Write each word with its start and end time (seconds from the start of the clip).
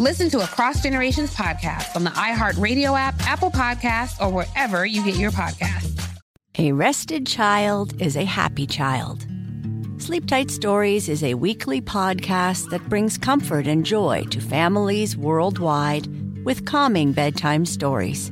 Listen 0.00 0.30
to 0.30 0.44
Across 0.44 0.84
Generations 0.84 1.34
podcast 1.34 1.96
on 1.96 2.04
the 2.04 2.10
iHeartRadio 2.10 2.96
app, 2.96 3.16
Apple 3.22 3.50
Podcasts, 3.50 4.24
or 4.24 4.30
wherever 4.30 4.86
you 4.86 5.04
get 5.04 5.16
your 5.16 5.32
podcasts. 5.32 6.00
A 6.56 6.70
rested 6.70 7.26
child 7.26 8.00
is 8.00 8.16
a 8.16 8.24
happy 8.24 8.64
child. 8.64 9.26
Sleep 9.96 10.24
Tight 10.26 10.52
Stories 10.52 11.08
is 11.08 11.24
a 11.24 11.34
weekly 11.34 11.80
podcast 11.80 12.70
that 12.70 12.88
brings 12.88 13.18
comfort 13.18 13.66
and 13.66 13.84
joy 13.84 14.22
to 14.30 14.40
families 14.40 15.16
worldwide 15.16 16.06
with 16.44 16.64
calming 16.64 17.10
bedtime 17.12 17.66
stories. 17.66 18.30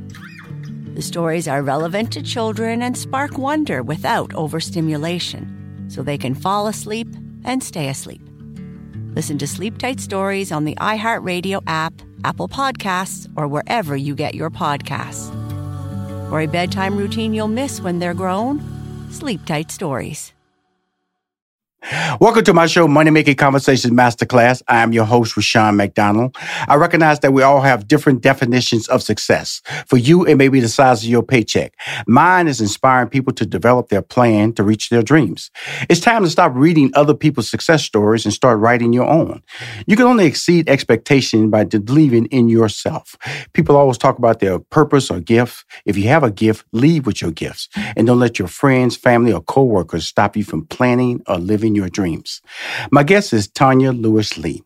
The 0.95 1.03
stories 1.03 1.49
are 1.49 1.65
relevant 1.65 2.13
to 2.13 2.23
children 2.23 2.81
and 2.81 2.97
spark 2.97 3.39
wonder 3.39 3.83
without 3.83 4.33
overstimulation, 4.35 5.87
so 5.91 6.05
they 6.05 6.17
can 6.17 6.37
fall 6.37 6.69
asleep 6.69 7.09
and 7.45 7.61
stay 7.61 7.89
asleep. 7.89 8.26
Listen 9.17 9.39
to 9.39 9.47
Sleep 9.47 9.79
Tight 9.79 9.99
Stories 9.99 10.53
on 10.53 10.67
the 10.67 10.75
iHeartRadio 10.75 11.63
app, 11.67 11.95
Apple 12.25 12.49
Podcasts, 12.49 13.27
or 13.35 13.49
wherever 13.49 13.97
you 13.97 14.15
get 14.15 14.35
your 14.35 14.51
podcasts. 14.51 15.31
For 16.29 16.43
a 16.43 16.47
bedtime 16.47 16.99
routine 16.99 17.33
you'll 17.33 17.49
miss 17.49 17.81
when 17.81 17.99
they're 17.99 18.13
grown, 18.13 18.61
Sleep 19.11 19.43
Tight 19.47 19.71
Stories. 19.71 20.35
Welcome 22.21 22.45
to 22.45 22.55
my 22.55 22.67
show, 22.67 22.89
Money 22.89 23.11
Making 23.11 23.37
Conversations 23.37 23.93
Masterclass. 23.93 24.63
I 24.67 24.83
am 24.83 24.93
your 24.93 25.05
host, 25.05 25.37
Rushion 25.37 25.77
McDonald. 25.77 26.35
I 26.67 26.75
recognize 26.77 27.21
that 27.21 27.33
we 27.33 27.43
all 27.43 27.61
have 27.61 27.87
different 27.87 28.23
definitions 28.23 28.89
of 28.89 29.03
success. 29.03 29.61
For 29.87 29.97
you, 29.97 30.25
it 30.25 30.35
may 30.37 30.49
be 30.49 30.59
the 30.59 30.69
size 30.69 31.05
of 31.05 31.11
your 31.11 31.23
paycheck. 31.23 31.75
Mine 32.09 32.49
is 32.49 32.61
inspiring 32.61 33.09
people 33.09 33.33
to 33.35 33.47
develop 33.47 33.89
their 33.89 34.03
plan 34.03 34.53
to 34.55 34.65
reach 34.65 34.89
their 34.89 35.03
dreams. 35.03 35.51
It's 35.89 36.01
time 36.01 36.25
to 36.25 36.31
stop 36.31 36.53
reading 36.55 36.91
other 36.95 37.15
people's 37.15 37.51
success 37.51 37.85
stories 37.85 38.25
and 38.25 38.35
start 38.35 38.59
writing 38.59 38.93
your 38.93 39.07
own. 39.07 39.43
You 39.87 39.97
can 39.97 40.07
only 40.07 40.25
exceed 40.25 40.69
expectation 40.69 41.51
by 41.51 41.65
believing 41.65 42.27
in 42.27 42.49
yourself. 42.49 43.17
People 43.53 43.77
always 43.77 43.99
talk 43.99 44.19
about 44.19 44.41
their 44.41 44.59
purpose 44.59 45.11
or 45.11 45.21
gift. 45.21 45.65
If 45.85 45.97
you 45.97 46.09
have 46.09 46.25
a 46.25 46.31
gift, 46.31 46.65
lead 46.73 47.07
with 47.07 47.21
your 47.21 47.31
gifts 47.31 47.69
and 47.97 48.07
don't 48.07 48.19
let 48.19 48.39
your 48.39 48.49
friends, 48.49 48.97
family, 48.97 49.33
or 49.33 49.43
coworkers 49.43 50.07
stop 50.07 50.37
you 50.37 50.43
from 50.43 50.67
planning 50.67 51.23
or 51.29 51.37
living 51.37 51.66
your 51.75 51.89
dreams. 51.89 52.41
My 52.91 53.03
guest 53.03 53.33
is 53.33 53.49
Tanya 53.49 53.93
Lewis 53.93 54.39
Lee. 54.39 54.63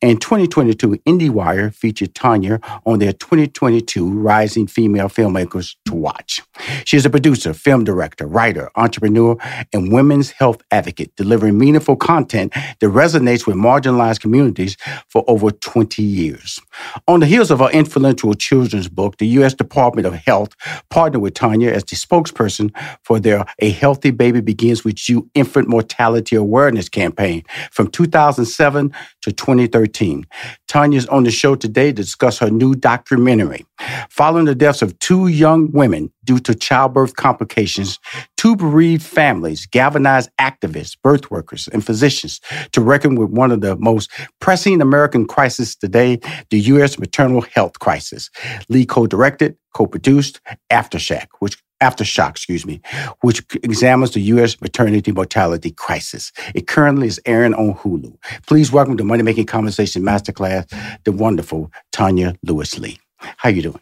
In 0.00 0.18
2022, 0.18 0.98
IndieWire 1.06 1.74
featured 1.74 2.14
Tanya 2.14 2.60
on 2.84 2.98
their 2.98 3.12
2022 3.12 4.08
Rising 4.10 4.66
Female 4.66 5.08
Filmmakers 5.08 5.76
to 5.86 5.94
Watch. 5.94 6.42
She 6.84 6.96
is 6.96 7.06
a 7.06 7.10
producer, 7.10 7.54
film 7.54 7.84
director, 7.84 8.26
writer, 8.26 8.70
entrepreneur, 8.76 9.36
and 9.72 9.92
women's 9.92 10.32
health 10.32 10.60
advocate, 10.70 11.16
delivering 11.16 11.58
meaningful 11.58 11.96
content 11.96 12.52
that 12.52 12.86
resonates 12.86 13.46
with 13.46 13.56
marginalized 13.56 14.20
communities 14.20 14.76
for 15.08 15.24
over 15.26 15.50
20 15.50 16.02
years. 16.02 16.60
On 17.08 17.20
the 17.20 17.26
heels 17.26 17.50
of 17.50 17.60
her 17.60 17.70
influential 17.70 18.34
children's 18.34 18.88
book, 18.88 19.16
the 19.16 19.26
U.S. 19.28 19.54
Department 19.54 20.06
of 20.06 20.14
Health 20.14 20.54
partnered 20.90 21.22
with 21.22 21.34
Tanya 21.34 21.70
as 21.70 21.84
the 21.84 21.96
spokesperson 21.96 22.70
for 23.02 23.18
their 23.18 23.44
A 23.60 23.70
Healthy 23.70 24.10
Baby 24.10 24.40
Begins 24.40 24.84
With 24.84 25.08
You 25.08 25.30
infant 25.34 25.68
mortality 25.68 26.36
awareness 26.36 26.88
campaign 26.88 27.44
from 27.70 27.88
2007 27.88 28.92
to 29.22 29.32
20. 29.32 29.53
2013. 29.58 30.26
Tanya's 30.66 31.06
on 31.06 31.24
the 31.24 31.30
show 31.30 31.54
today 31.54 31.88
to 31.88 32.02
discuss 32.02 32.38
her 32.38 32.50
new 32.50 32.74
documentary. 32.74 33.64
Following 34.10 34.46
the 34.46 34.54
deaths 34.54 34.82
of 34.82 34.98
two 34.98 35.28
young 35.28 35.70
women 35.72 36.12
due 36.24 36.38
to 36.40 36.54
childbirth 36.54 37.16
complications, 37.16 37.98
two 38.36 38.56
bereaved 38.56 39.02
families 39.02 39.66
galvanized 39.66 40.30
activists, 40.40 40.96
birth 41.00 41.30
workers, 41.30 41.68
and 41.68 41.84
physicians 41.84 42.40
to 42.72 42.80
reckon 42.80 43.14
with 43.14 43.30
one 43.30 43.52
of 43.52 43.60
the 43.60 43.76
most 43.76 44.10
pressing 44.40 44.80
American 44.80 45.26
crises 45.26 45.76
today, 45.76 46.18
the 46.50 46.58
U.S. 46.74 46.98
maternal 46.98 47.42
health 47.42 47.78
crisis. 47.78 48.30
Lee 48.68 48.86
co-directed, 48.86 49.56
co-produced 49.74 50.40
Aftershock, 50.70 51.26
which 51.38 51.62
Aftershock, 51.84 52.30
excuse 52.30 52.64
me, 52.66 52.80
which 53.20 53.44
examines 53.62 54.12
the 54.12 54.20
U.S. 54.34 54.60
maternity 54.60 55.12
mortality 55.12 55.70
crisis. 55.70 56.32
It 56.54 56.66
currently 56.66 57.08
is 57.08 57.20
airing 57.26 57.54
on 57.54 57.74
Hulu. 57.74 58.16
Please 58.46 58.72
welcome 58.72 58.96
to 58.96 59.04
Money 59.04 59.22
Making 59.22 59.46
Conversation 59.46 60.02
Masterclass, 60.02 60.66
the 61.04 61.12
wonderful 61.12 61.70
Tanya 61.92 62.34
Lewis 62.42 62.78
Lee. 62.78 62.98
How 63.18 63.50
are 63.50 63.52
you 63.52 63.62
doing? 63.62 63.80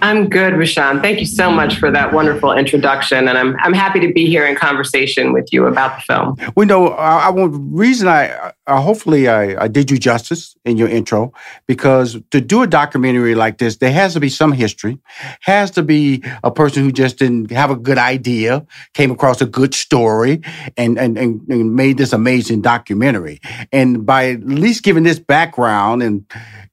I'm 0.00 0.28
good, 0.28 0.56
Rushion. 0.56 1.00
Thank 1.00 1.18
you 1.18 1.26
so 1.26 1.50
much 1.50 1.76
for 1.76 1.90
that 1.90 2.12
wonderful 2.12 2.52
introduction, 2.52 3.26
and 3.26 3.36
I'm 3.36 3.56
I'm 3.56 3.72
happy 3.72 3.98
to 4.00 4.12
be 4.12 4.26
here 4.26 4.46
in 4.46 4.54
conversation 4.54 5.32
with 5.32 5.52
you 5.52 5.66
about 5.66 5.96
the 5.96 6.02
film. 6.02 6.36
We 6.54 6.66
know 6.66 6.88
I, 6.88 7.28
I 7.28 7.32
reason 7.34 8.06
I, 8.06 8.52
I 8.68 8.80
hopefully 8.80 9.28
I, 9.28 9.64
I, 9.64 9.66
did 9.66 9.90
you 9.90 9.98
justice 9.98 10.54
in 10.64 10.76
your 10.76 10.88
intro 10.88 11.32
because 11.66 12.16
to 12.30 12.40
do 12.40 12.62
a 12.62 12.68
documentary 12.68 13.34
like 13.34 13.58
this, 13.58 13.78
there 13.78 13.90
has 13.90 14.14
to 14.14 14.20
be 14.20 14.28
some 14.28 14.52
history, 14.52 14.98
has 15.40 15.72
to 15.72 15.82
be 15.82 16.22
a 16.44 16.50
person 16.52 16.84
who 16.84 16.92
just 16.92 17.18
didn't 17.18 17.50
have 17.50 17.70
a 17.70 17.76
good 17.76 17.98
idea, 17.98 18.64
came 18.94 19.10
across 19.10 19.40
a 19.40 19.46
good 19.46 19.74
story, 19.74 20.40
and 20.76 20.96
and, 20.96 21.18
and, 21.18 21.40
and 21.48 21.74
made 21.74 21.98
this 21.98 22.12
amazing 22.12 22.62
documentary. 22.62 23.40
And 23.72 24.06
by 24.06 24.30
at 24.30 24.46
least 24.46 24.84
giving 24.84 25.02
this 25.02 25.18
background 25.18 26.04
and 26.04 26.24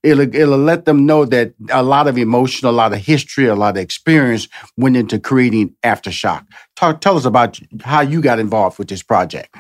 it'll, 0.06 0.36
it'll 0.36 0.58
let 0.58 0.86
them 0.86 1.06
know 1.06 1.26
that 1.26 1.54
a 1.72 1.84
lot 1.84 2.08
of 2.08 2.18
emotion, 2.18 2.68
a 2.68 2.72
lot 2.72 2.94
of 2.94 3.00
history, 3.00 3.15
a 3.50 3.56
lot 3.56 3.78
of 3.78 3.82
experience 3.82 4.48
went 4.78 4.98
into 4.98 5.20
creating 5.20 5.76
Aftershock. 5.84 6.46
Talk, 6.76 7.02
tell 7.02 7.18
us 7.18 7.26
about 7.26 7.60
how 7.84 8.02
you 8.02 8.22
got 8.22 8.40
involved 8.40 8.80
with 8.80 8.88
this 8.88 9.04
project. 9.04 9.56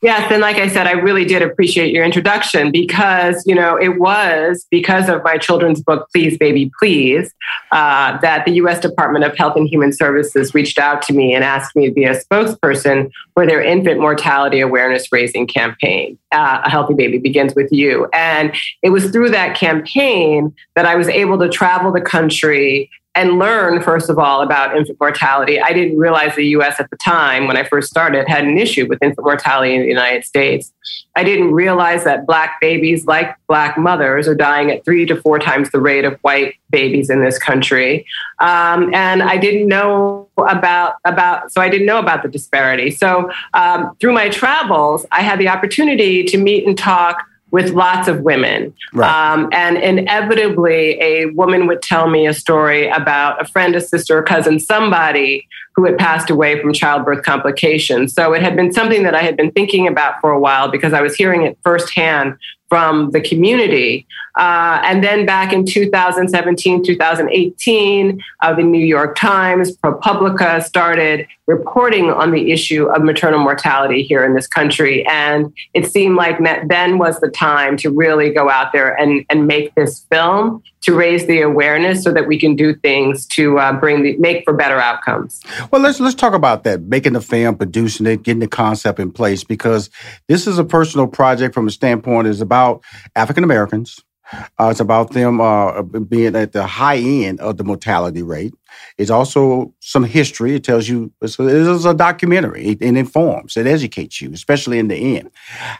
Yes, 0.00 0.30
and 0.30 0.40
like 0.40 0.56
I 0.56 0.68
said, 0.68 0.86
I 0.86 0.92
really 0.92 1.24
did 1.24 1.42
appreciate 1.42 1.92
your 1.92 2.04
introduction 2.04 2.70
because 2.70 3.42
you 3.46 3.54
know 3.54 3.76
it 3.76 3.98
was 3.98 4.64
because 4.70 5.08
of 5.08 5.24
my 5.24 5.38
children's 5.38 5.82
book, 5.82 6.08
Please 6.12 6.38
Baby 6.38 6.70
Please, 6.78 7.34
uh, 7.72 8.16
that 8.18 8.44
the 8.44 8.52
U.S. 8.52 8.78
Department 8.78 9.24
of 9.24 9.36
Health 9.36 9.56
and 9.56 9.66
Human 9.66 9.92
Services 9.92 10.54
reached 10.54 10.78
out 10.78 11.02
to 11.02 11.12
me 11.12 11.34
and 11.34 11.42
asked 11.42 11.74
me 11.74 11.88
to 11.88 11.92
be 11.92 12.04
a 12.04 12.14
spokesperson 12.14 13.10
for 13.34 13.44
their 13.44 13.60
infant 13.60 14.00
mortality 14.00 14.60
awareness 14.60 15.10
raising 15.10 15.48
campaign. 15.48 16.16
Uh, 16.30 16.60
a 16.64 16.70
Healthy 16.70 16.94
Baby 16.94 17.18
Begins 17.18 17.56
with 17.56 17.72
You, 17.72 18.08
and 18.12 18.54
it 18.82 18.90
was 18.90 19.10
through 19.10 19.30
that 19.30 19.56
campaign 19.56 20.54
that 20.76 20.86
I 20.86 20.94
was 20.94 21.08
able 21.08 21.40
to 21.40 21.48
travel 21.48 21.90
the 21.90 22.00
country 22.00 22.88
and 23.18 23.36
learn, 23.36 23.82
first 23.82 24.08
of 24.08 24.16
all, 24.16 24.42
about 24.42 24.76
infant 24.76 24.96
mortality. 25.00 25.60
I 25.60 25.72
didn't 25.72 25.98
realize 25.98 26.36
the 26.36 26.46
US 26.58 26.78
at 26.78 26.88
the 26.90 26.96
time, 26.96 27.48
when 27.48 27.56
I 27.56 27.64
first 27.64 27.90
started, 27.90 28.28
had 28.28 28.44
an 28.44 28.56
issue 28.56 28.86
with 28.86 29.02
infant 29.02 29.24
mortality 29.24 29.74
in 29.74 29.82
the 29.82 29.88
United 29.88 30.24
States. 30.24 30.72
I 31.16 31.24
didn't 31.24 31.50
realize 31.50 32.04
that 32.04 32.26
Black 32.26 32.60
babies, 32.60 33.06
like 33.06 33.34
Black 33.48 33.76
mothers, 33.76 34.28
are 34.28 34.36
dying 34.36 34.70
at 34.70 34.84
three 34.84 35.04
to 35.06 35.20
four 35.20 35.40
times 35.40 35.72
the 35.72 35.80
rate 35.80 36.04
of 36.04 36.16
white 36.20 36.54
babies 36.70 37.10
in 37.10 37.20
this 37.20 37.38
country. 37.38 38.06
Um, 38.38 38.94
and 38.94 39.20
I 39.20 39.36
didn't 39.36 39.66
know 39.66 40.28
about, 40.36 40.94
about, 41.04 41.50
so 41.50 41.60
I 41.60 41.68
didn't 41.68 41.86
know 41.86 41.98
about 41.98 42.22
the 42.22 42.28
disparity. 42.28 42.92
So 42.92 43.32
um, 43.52 43.96
through 43.98 44.12
my 44.12 44.28
travels, 44.28 45.04
I 45.10 45.22
had 45.22 45.40
the 45.40 45.48
opportunity 45.48 46.22
to 46.22 46.38
meet 46.38 46.68
and 46.68 46.78
talk 46.78 47.24
with 47.50 47.70
lots 47.70 48.08
of 48.08 48.20
women. 48.20 48.74
Right. 48.92 49.32
Um, 49.32 49.48
and 49.52 49.78
inevitably, 49.78 51.00
a 51.00 51.26
woman 51.26 51.66
would 51.66 51.82
tell 51.82 52.08
me 52.08 52.26
a 52.26 52.34
story 52.34 52.88
about 52.88 53.40
a 53.40 53.46
friend, 53.46 53.74
a 53.74 53.80
sister, 53.80 54.18
a 54.18 54.22
cousin, 54.22 54.60
somebody 54.60 55.46
who 55.74 55.84
had 55.84 55.96
passed 55.96 56.28
away 56.28 56.60
from 56.60 56.72
childbirth 56.72 57.24
complications. 57.24 58.12
So 58.12 58.32
it 58.32 58.42
had 58.42 58.56
been 58.56 58.72
something 58.72 59.04
that 59.04 59.14
I 59.14 59.22
had 59.22 59.36
been 59.36 59.52
thinking 59.52 59.86
about 59.86 60.20
for 60.20 60.30
a 60.30 60.40
while 60.40 60.68
because 60.68 60.92
I 60.92 61.00
was 61.00 61.14
hearing 61.14 61.42
it 61.42 61.56
firsthand 61.62 62.36
from 62.68 63.10
the 63.12 63.20
community. 63.20 64.06
Uh, 64.36 64.80
and 64.84 65.02
then 65.02 65.26
back 65.26 65.52
in 65.52 65.64
2017, 65.64 66.84
2018, 66.84 68.22
uh, 68.40 68.54
the 68.54 68.62
New 68.62 68.84
York 68.84 69.16
Times, 69.16 69.76
ProPublica 69.78 70.62
started 70.62 71.26
reporting 71.46 72.10
on 72.10 72.30
the 72.30 72.52
issue 72.52 72.86
of 72.86 73.02
maternal 73.02 73.40
mortality 73.40 74.02
here 74.02 74.24
in 74.24 74.34
this 74.34 74.46
country. 74.46 75.04
And 75.06 75.52
it 75.72 75.90
seemed 75.90 76.16
like 76.16 76.38
then 76.68 76.98
was 76.98 77.18
the 77.20 77.30
time 77.30 77.76
to 77.78 77.90
really 77.90 78.30
go 78.30 78.50
out 78.50 78.72
there 78.72 78.94
and, 79.00 79.24
and 79.30 79.46
make 79.46 79.74
this 79.74 80.06
film 80.10 80.62
to 80.88 80.94
raise 80.94 81.26
the 81.26 81.42
awareness 81.42 82.02
so 82.02 82.12
that 82.12 82.26
we 82.26 82.38
can 82.38 82.56
do 82.56 82.74
things 82.74 83.26
to 83.26 83.58
uh, 83.58 83.72
bring 83.72 84.02
the 84.02 84.16
make 84.16 84.42
for 84.44 84.54
better 84.54 84.80
outcomes. 84.80 85.40
Well, 85.70 85.82
let's 85.82 86.00
let's 86.00 86.14
talk 86.14 86.32
about 86.32 86.64
that. 86.64 86.82
Making 86.82 87.12
the 87.12 87.20
film, 87.20 87.56
producing 87.56 88.06
it, 88.06 88.22
getting 88.22 88.40
the 88.40 88.48
concept 88.48 88.98
in 88.98 89.12
place, 89.12 89.44
because 89.44 89.90
this 90.28 90.46
is 90.46 90.58
a 90.58 90.64
personal 90.64 91.06
project 91.06 91.54
from 91.54 91.68
a 91.68 91.70
standpoint 91.70 92.26
is 92.26 92.40
about 92.40 92.82
African 93.14 93.44
Americans 93.44 94.02
uh, 94.32 94.68
it's 94.70 94.80
about 94.80 95.12
them 95.12 95.40
uh, 95.40 95.82
being 95.82 96.36
at 96.36 96.52
the 96.52 96.66
high 96.66 96.98
end 96.98 97.40
of 97.40 97.56
the 97.56 97.64
mortality 97.64 98.22
rate. 98.22 98.54
It's 98.98 99.10
also 99.10 99.74
some 99.80 100.04
history. 100.04 100.54
It 100.54 100.64
tells 100.64 100.88
you 100.88 101.10
it's 101.22 101.38
a, 101.38 101.88
a 101.88 101.94
documentary. 101.94 102.66
It, 102.66 102.82
it, 102.82 102.96
informs. 102.96 103.56
It 103.56 103.66
educates 103.66 104.20
you, 104.20 104.30
especially 104.32 104.78
in 104.78 104.88
the 104.88 105.16
end. 105.16 105.30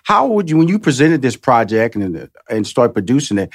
How 0.04 0.26
would 0.26 0.48
you, 0.48 0.56
when 0.56 0.68
you 0.68 0.78
presented 0.78 1.20
this 1.20 1.36
project 1.36 1.96
and 1.96 2.30
and 2.48 2.66
start 2.66 2.94
producing 2.94 3.38
it, 3.38 3.52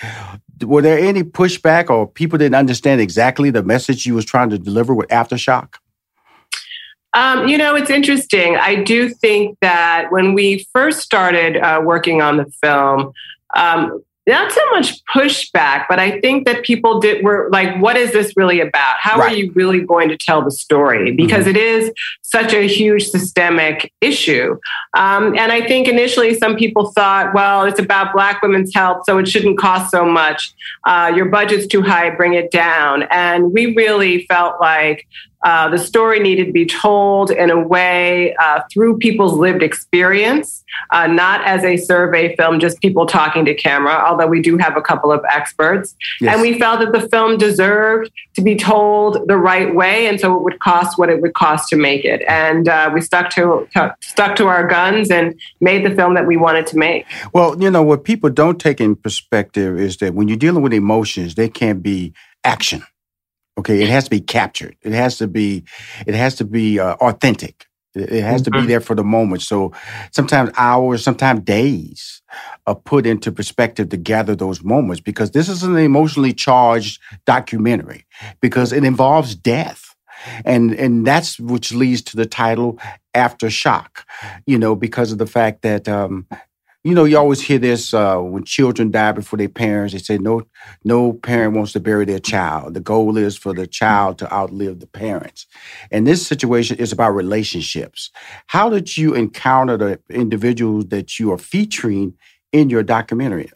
were 0.62 0.82
there 0.82 1.00
any 1.00 1.24
pushback 1.24 1.90
or 1.90 2.08
people 2.08 2.38
didn't 2.38 2.56
understand 2.56 3.02
exactly 3.02 3.50
the 3.50 3.64
message 3.64 4.06
you 4.06 4.14
was 4.14 4.26
trying 4.26 4.50
to 4.50 4.58
deliver 4.58 4.94
with 4.94 5.10
aftershock? 5.10 5.76
Um, 7.14 7.48
you 7.48 7.58
know, 7.58 7.76
it's 7.76 7.92
interesting. 7.92 8.56
I 8.56 8.76
do 8.84 9.10
think 9.10 9.58
that 9.62 10.08
when 10.12 10.34
we 10.34 10.66
first 10.74 11.02
started 11.02 11.58
uh, 11.58 11.82
working 11.84 12.22
on 12.22 12.38
the 12.38 12.46
film, 12.64 13.12
um, 13.56 14.04
not 14.26 14.52
so 14.52 14.62
much 14.72 15.04
pushback, 15.14 15.86
but 15.90 16.00
I 16.00 16.20
think 16.22 16.46
that 16.46 16.64
people 16.64 17.00
did 17.00 17.24
were 17.24 17.50
like, 17.52 17.78
what 17.82 17.98
is 17.98 18.14
this 18.14 18.34
really 18.38 18.62
about? 18.62 18.96
How 19.00 19.20
right. 19.20 19.32
are 19.32 19.36
you 19.36 19.52
really 19.54 19.82
going 19.82 20.10
to 20.10 20.18
tell 20.18 20.42
the 20.42 20.52
story? 20.52 21.12
Because 21.12 21.46
mm-hmm. 21.46 21.56
it 21.56 21.58
is 21.58 21.92
such 22.22 22.54
a 22.54 22.68
huge 22.68 23.10
systemic 23.10 23.92
issue. 24.00 24.58
Um, 24.96 25.38
and 25.38 25.52
I 25.52 25.68
think 25.68 25.88
initially 25.88 26.34
some 26.36 26.56
people 26.56 26.92
thought, 26.92 27.34
well, 27.34 27.66
it's 27.66 27.80
about 27.80 28.14
Black 28.14 28.42
women's 28.42 28.74
health, 28.74 29.04
so 29.06 29.18
it 29.18 29.28
shouldn't 29.28 29.58
cost 29.58 29.92
so 29.92 30.06
much. 30.06 30.54
Uh, 30.86 31.12
your 31.14 31.26
budget's 31.26 31.68
too 31.68 31.82
high, 31.82 32.10
bring 32.10 32.34
it 32.34 32.50
down. 32.50 33.04
And 33.12 33.52
we 33.52 33.76
really 33.76 34.26
felt 34.28 34.62
like 34.62 35.06
uh, 35.44 35.70
the 35.70 35.78
story 35.78 36.20
needed 36.20 36.46
to 36.46 36.52
be 36.52 36.66
told 36.66 37.30
in 37.30 37.50
a 37.50 37.60
way 37.60 38.34
uh, 38.36 38.62
through 38.72 38.98
people's 38.98 39.34
lived 39.34 39.62
experience, 39.62 40.64
uh, 40.92 41.06
not 41.08 41.44
as 41.46 41.64
a 41.64 41.76
survey 41.76 42.36
film, 42.36 42.60
just 42.60 42.80
people 42.80 43.06
talking 43.06 43.44
to 43.44 43.54
camera, 43.54 43.94
although 44.08 44.28
we 44.28 44.42
do 44.42 44.58
have 44.58 44.78
a 44.78 44.82
couple 44.82 45.12
of 45.12 45.24
experts. 45.30 45.96
Yes. 46.22 46.34
And 46.34 46.42
we 46.42 46.58
felt 46.58 46.80
that 46.80 46.94
the 46.94 47.10
film 47.10 47.38
deserved 47.38 48.10
to 48.36 48.42
be 48.42 48.56
told 48.56 49.28
the 49.28 49.38
right 49.38 49.76
way, 49.76 50.08
and 50.08 50.20
so 50.20 50.36
it 50.36 50.44
would 50.44 50.60
cost 50.60 50.98
what 50.98 51.10
it 51.10 51.22
would 51.22 51.34
cost 51.34 51.68
to 51.70 51.76
make 51.76 52.06
it. 52.06 52.22
And 52.28 52.70
uh, 52.70 52.92
we 52.94 53.02
stuck 53.02 53.30
to, 53.32 53.68
to, 53.74 53.96
stuck 54.00 54.38
to 54.38 54.48
our 54.48 54.66
guns 54.66 55.12
and 55.12 55.40
made 55.60 55.86
the 55.86 55.94
film 55.94 56.14
that 56.14 56.26
we 56.26 56.38
wanted 56.38 56.68
to 56.68 56.78
make. 56.78 57.06
Well, 57.34 57.62
you 57.62 57.70
know, 57.70 57.84
what 57.84 58.06
people 58.06 58.30
don't 58.30 58.60
take 58.60 58.80
in 58.80 58.96
perspective 58.96 59.78
is 59.78 59.98
that 59.98 60.14
when 60.14 60.30
you're 60.30 60.38
dealing 60.38 60.64
with 60.64 60.74
emotions, 60.74 61.36
they 61.36 61.50
can't 61.50 61.84
be 61.84 62.14
action 62.46 62.84
Okay, 63.58 63.84
it 63.84 63.90
has 63.90 64.06
to 64.06 64.10
be 64.10 64.22
captured. 64.22 64.76
It 64.82 64.94
has 64.94 65.18
to 65.18 65.28
be, 65.28 65.64
it 66.08 66.16
has 66.16 66.36
to 66.36 66.46
be 66.46 66.80
uh, 66.80 66.96
authentic. 66.96 67.68
It 67.96 68.24
has 68.24 68.42
to 68.44 68.52
be 68.52 68.58
mm-hmm. 68.58 68.68
there 68.68 68.82
for 68.82 68.96
the 68.96 69.04
moment. 69.04 69.44
So 69.44 69.72
sometimes 70.12 70.50
hours, 70.58 71.04
sometimes 71.04 71.42
days 71.42 72.24
are 72.66 72.76
put 72.76 73.06
into 73.06 73.32
perspective 73.32 73.90
to 73.90 73.98
gather 73.98 74.36
those 74.36 74.64
moments 74.64 75.00
because 75.00 75.32
this 75.32 75.48
is 75.48 75.62
an 75.62 75.78
emotionally 75.78 76.34
charged 76.34 77.00
documentary 77.26 78.06
because 78.42 78.74
it 78.74 78.84
involves 78.84 79.36
death. 79.36 79.96
And 80.46 80.74
and 80.74 81.06
that's 81.06 81.40
which 81.40 81.74
leads 81.74 82.02
to 82.04 82.18
the 82.18 82.26
title 82.26 82.80
Aftershock, 83.14 84.06
you 84.48 84.58
know, 84.58 84.76
because 84.76 85.12
of 85.12 85.18
the 85.18 85.28
fact 85.28 85.64
that 85.64 85.88
um, 85.88 86.26
you 86.84 86.94
know, 86.94 87.06
you 87.06 87.18
always 87.18 87.42
hear 87.42 87.60
this 87.60 87.94
uh, 87.94 88.18
when 88.18 88.44
children 88.44 88.92
die 88.92 89.14
before 89.14 89.38
their 89.38 89.48
parents. 89.48 89.94
They 89.94 90.00
say 90.00 90.18
no, 90.18 90.44
no 90.84 91.14
parent 91.14 91.56
wants 91.56 91.72
to 91.74 91.80
bury 91.80 92.04
their 92.06 92.20
child. 92.20 92.74
The 92.74 92.82
goal 92.82 93.18
is 93.18 93.38
for 93.38 93.54
the 93.54 93.68
child 93.68 94.18
to 94.20 94.34
outlive 94.34 94.80
the 94.80 94.88
parents. 94.88 95.48
And 95.92 96.06
this 96.06 96.26
situation 96.28 96.78
is 96.78 96.92
about 96.92 97.12
relationships. 97.12 98.12
How 98.48 98.70
did 98.70 98.98
you 98.98 99.14
encounter 99.16 99.78
the 99.78 100.00
individuals 100.10 100.88
that 100.88 101.20
you 101.20 101.32
are 101.32 101.38
featuring 101.38 102.16
in 102.52 102.70
your 102.70 102.84
documentary? 102.84 103.50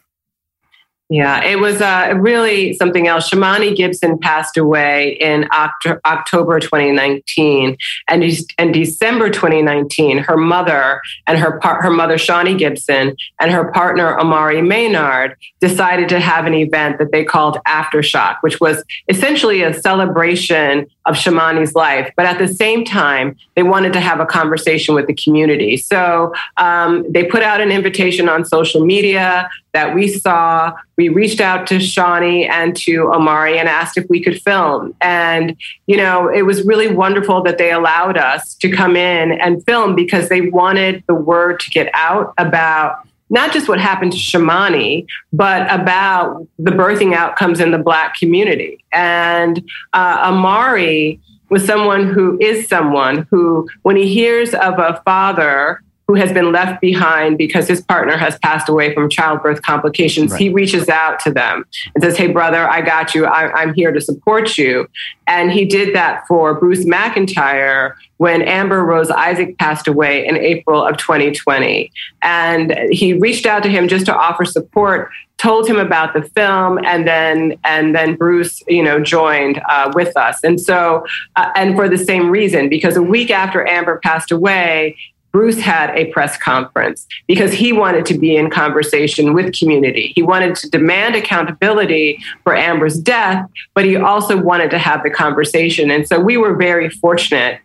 Yeah, 1.10 1.42
it 1.42 1.58
was 1.58 1.80
uh, 1.80 2.12
really 2.18 2.74
something 2.74 3.08
else. 3.08 3.30
Shamony 3.30 3.74
Gibson 3.74 4.18
passed 4.18 4.58
away 4.58 5.16
in 5.18 5.44
Oct- 5.44 6.00
October 6.04 6.60
2019, 6.60 7.78
and 8.08 8.24
in 8.58 8.72
December 8.72 9.30
2019, 9.30 10.18
her 10.18 10.36
mother 10.36 11.00
and 11.26 11.38
her 11.38 11.58
par- 11.60 11.80
her 11.80 11.90
mother 11.90 12.18
Shawnee 12.18 12.56
Gibson 12.56 13.16
and 13.40 13.50
her 13.50 13.72
partner 13.72 14.20
Omari 14.20 14.60
Maynard 14.60 15.36
decided 15.60 16.10
to 16.10 16.20
have 16.20 16.44
an 16.44 16.52
event 16.52 16.98
that 16.98 17.10
they 17.10 17.24
called 17.24 17.56
Aftershock, 17.66 18.36
which 18.42 18.60
was 18.60 18.84
essentially 19.08 19.62
a 19.62 19.72
celebration 19.72 20.86
of 21.06 21.14
Shamony's 21.14 21.74
life, 21.74 22.12
but 22.16 22.26
at 22.26 22.38
the 22.38 22.46
same 22.46 22.84
time, 22.84 23.34
they 23.56 23.62
wanted 23.62 23.94
to 23.94 24.00
have 24.00 24.20
a 24.20 24.26
conversation 24.26 24.94
with 24.94 25.06
the 25.06 25.14
community. 25.14 25.78
So 25.78 26.34
um, 26.58 27.10
they 27.10 27.24
put 27.24 27.42
out 27.42 27.62
an 27.62 27.72
invitation 27.72 28.28
on 28.28 28.44
social 28.44 28.84
media 28.84 29.48
that 29.78 29.94
we 29.94 30.08
saw. 30.08 30.72
We 30.96 31.08
reached 31.08 31.40
out 31.40 31.68
to 31.68 31.78
Shawnee 31.78 32.46
and 32.46 32.74
to 32.78 33.12
Omari 33.12 33.60
and 33.60 33.68
asked 33.68 33.96
if 33.96 34.06
we 34.10 34.20
could 34.20 34.42
film. 34.42 34.92
And, 35.00 35.56
you 35.86 35.96
know, 35.96 36.28
it 36.28 36.42
was 36.42 36.64
really 36.64 36.88
wonderful 36.88 37.44
that 37.44 37.58
they 37.58 37.70
allowed 37.70 38.18
us 38.18 38.56
to 38.56 38.72
come 38.72 38.96
in 38.96 39.30
and 39.40 39.64
film 39.64 39.94
because 39.94 40.28
they 40.30 40.40
wanted 40.40 41.04
the 41.06 41.14
word 41.14 41.60
to 41.60 41.70
get 41.70 41.88
out 41.94 42.34
about 42.38 43.06
not 43.30 43.52
just 43.52 43.68
what 43.68 43.78
happened 43.78 44.10
to 44.10 44.18
Shamony, 44.18 45.06
but 45.32 45.70
about 45.70 46.44
the 46.58 46.72
birthing 46.72 47.14
outcomes 47.14 47.60
in 47.60 47.70
the 47.70 47.78
Black 47.78 48.16
community. 48.18 48.84
And 48.92 49.62
uh, 49.92 50.32
Omari 50.32 51.20
was 51.50 51.64
someone 51.64 52.12
who 52.12 52.36
is 52.40 52.66
someone 52.66 53.28
who, 53.30 53.68
when 53.82 53.94
he 53.94 54.12
hears 54.12 54.54
of 54.54 54.80
a 54.80 55.00
father 55.04 55.82
who 56.08 56.14
has 56.14 56.32
been 56.32 56.50
left 56.50 56.80
behind 56.80 57.36
because 57.36 57.68
his 57.68 57.82
partner 57.82 58.16
has 58.16 58.38
passed 58.38 58.70
away 58.70 58.94
from 58.94 59.10
childbirth 59.10 59.60
complications, 59.60 60.32
right. 60.32 60.40
he 60.40 60.48
reaches 60.48 60.88
out 60.88 61.20
to 61.20 61.30
them 61.30 61.66
and 61.94 62.02
says, 62.02 62.16
Hey, 62.16 62.28
brother, 62.28 62.66
I 62.66 62.80
got 62.80 63.14
you. 63.14 63.26
I, 63.26 63.62
am 63.62 63.74
here 63.74 63.92
to 63.92 64.00
support 64.00 64.56
you. 64.56 64.88
And 65.26 65.52
he 65.52 65.66
did 65.66 65.94
that 65.94 66.26
for 66.26 66.58
Bruce 66.58 66.86
McIntyre 66.86 67.92
when 68.16 68.40
Amber 68.40 68.82
Rose 68.84 69.10
Isaac 69.10 69.58
passed 69.58 69.86
away 69.86 70.26
in 70.26 70.36
April 70.38 70.82
of 70.82 70.96
2020. 70.96 71.92
And 72.22 72.74
he 72.90 73.12
reached 73.12 73.44
out 73.44 73.62
to 73.64 73.68
him 73.68 73.86
just 73.86 74.06
to 74.06 74.16
offer 74.16 74.46
support 74.46 75.10
told 75.36 75.68
him 75.68 75.78
about 75.78 76.14
the 76.14 76.22
film 76.30 76.80
and 76.84 77.06
then 77.06 77.56
and 77.62 77.94
then 77.94 78.16
bruce 78.16 78.60
you 78.66 78.82
know 78.82 78.98
joined 78.98 79.62
uh, 79.68 79.88
with 79.94 80.16
us 80.16 80.42
and 80.42 80.60
so 80.60 81.06
uh, 81.36 81.52
and 81.54 81.76
for 81.76 81.88
the 81.88 81.96
same 81.96 82.28
reason 82.28 82.68
because 82.68 82.96
a 82.96 83.02
week 83.02 83.30
after 83.30 83.64
amber 83.68 84.00
passed 84.02 84.32
away 84.32 84.96
Bruce 85.32 85.60
had 85.60 85.90
a 85.90 86.06
press 86.06 86.36
conference 86.38 87.06
because 87.26 87.52
he 87.52 87.72
wanted 87.72 88.06
to 88.06 88.18
be 88.18 88.36
in 88.36 88.50
conversation 88.50 89.34
with 89.34 89.56
community. 89.58 90.12
He 90.14 90.22
wanted 90.22 90.56
to 90.56 90.70
demand 90.70 91.14
accountability 91.14 92.18
for 92.44 92.56
Amber's 92.56 92.98
death, 92.98 93.48
but 93.74 93.84
he 93.84 93.96
also 93.96 94.40
wanted 94.40 94.70
to 94.70 94.78
have 94.78 95.02
the 95.02 95.10
conversation. 95.10 95.90
And 95.90 96.08
so 96.08 96.18
we 96.18 96.36
were 96.36 96.56
very 96.56 96.88
fortunate 96.88 97.60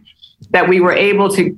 that 0.51 0.67
we 0.67 0.82
were 0.82 0.93
able 0.93 1.29
to 1.29 1.58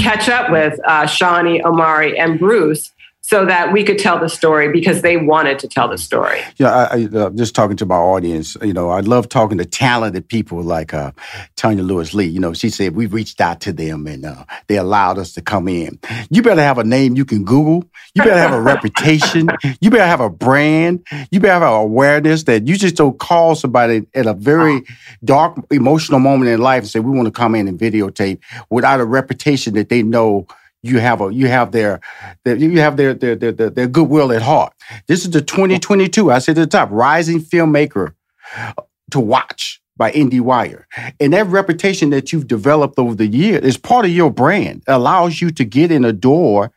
catch 0.00 0.28
up 0.28 0.50
with 0.50 0.78
uh, 0.84 1.06
Shawnee, 1.06 1.62
Omari, 1.64 2.18
and 2.18 2.38
Bruce 2.38 2.92
so 3.26 3.44
that 3.44 3.72
we 3.72 3.82
could 3.82 3.98
tell 3.98 4.20
the 4.20 4.28
story 4.28 4.70
because 4.70 5.02
they 5.02 5.16
wanted 5.16 5.58
to 5.58 5.66
tell 5.66 5.88
the 5.88 5.98
story. 5.98 6.40
Yeah, 6.58 6.72
I, 6.72 6.84
I 6.84 7.04
uh, 7.06 7.30
just 7.30 7.56
talking 7.56 7.76
to 7.78 7.84
my 7.84 7.96
audience, 7.96 8.56
you 8.62 8.72
know, 8.72 8.90
I 8.90 9.00
love 9.00 9.28
talking 9.28 9.58
to 9.58 9.64
talented 9.64 10.28
people 10.28 10.62
like 10.62 10.94
uh, 10.94 11.10
Tanya 11.56 11.82
Lewis 11.82 12.14
Lee. 12.14 12.26
You 12.26 12.38
know, 12.38 12.52
she 12.52 12.70
said 12.70 12.94
we 12.94 13.06
reached 13.06 13.40
out 13.40 13.60
to 13.62 13.72
them 13.72 14.06
and 14.06 14.24
uh, 14.24 14.44
they 14.68 14.76
allowed 14.76 15.18
us 15.18 15.32
to 15.32 15.42
come 15.42 15.66
in. 15.66 15.98
You 16.30 16.40
better 16.40 16.62
have 16.62 16.78
a 16.78 16.84
name 16.84 17.16
you 17.16 17.24
can 17.24 17.44
Google. 17.44 17.84
You 18.14 18.22
better 18.22 18.38
have 18.38 18.52
a 18.52 18.62
reputation. 18.62 19.48
You 19.80 19.90
better 19.90 20.06
have 20.06 20.20
a 20.20 20.30
brand. 20.30 21.04
You 21.32 21.40
better 21.40 21.54
have 21.54 21.62
an 21.62 21.68
awareness 21.68 22.44
that 22.44 22.68
you 22.68 22.76
just 22.76 22.94
don't 22.94 23.18
call 23.18 23.56
somebody 23.56 24.06
at 24.14 24.26
a 24.26 24.34
very 24.34 24.82
dark, 25.24 25.58
emotional 25.72 26.20
moment 26.20 26.48
in 26.52 26.60
life 26.60 26.82
and 26.82 26.88
say 26.88 27.00
we 27.00 27.10
want 27.10 27.26
to 27.26 27.32
come 27.32 27.56
in 27.56 27.66
and 27.66 27.76
videotape 27.76 28.38
without 28.70 29.00
a 29.00 29.04
reputation 29.04 29.74
that 29.74 29.88
they 29.88 30.04
know 30.04 30.46
you 30.82 30.98
have 30.98 31.20
a 31.20 31.32
you 31.32 31.48
have 31.48 31.72
their, 31.72 32.00
their 32.44 32.56
you 32.56 32.80
have 32.80 32.96
their 32.96 33.14
their, 33.14 33.34
their 33.34 33.52
their 33.52 33.88
goodwill 33.88 34.32
at 34.32 34.42
heart. 34.42 34.72
This 35.06 35.24
is 35.24 35.30
the 35.30 35.42
2022. 35.42 36.30
I 36.30 36.38
said 36.38 36.58
at 36.58 36.60
the 36.62 36.66
top, 36.66 36.88
rising 36.92 37.40
filmmaker 37.40 38.14
uh, 38.56 38.72
to 39.10 39.20
watch. 39.20 39.80
by 39.96 40.12
IndieWire. 40.12 40.84
And 41.18 41.32
that 41.32 41.46
reputation 41.46 42.10
that 42.10 42.30
you've 42.32 42.46
developed 42.46 42.98
over 42.98 43.14
the 43.14 43.26
years 43.26 43.64
is 43.64 43.78
part 43.78 44.04
of 44.04 44.10
your 44.10 44.30
brand. 44.30 44.84
It 44.86 44.92
allows 44.92 45.40
you 45.40 45.50
to 45.50 45.64
get 45.64 45.90
in 45.90 46.04
a 46.04 46.12
door 46.12 46.70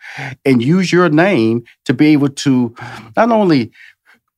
and 0.45 0.63
use 0.63 0.91
your 0.91 1.09
name 1.09 1.65
to 1.85 1.93
be 1.93 2.07
able 2.13 2.29
to 2.29 2.73
not 3.17 3.29
only 3.31 3.71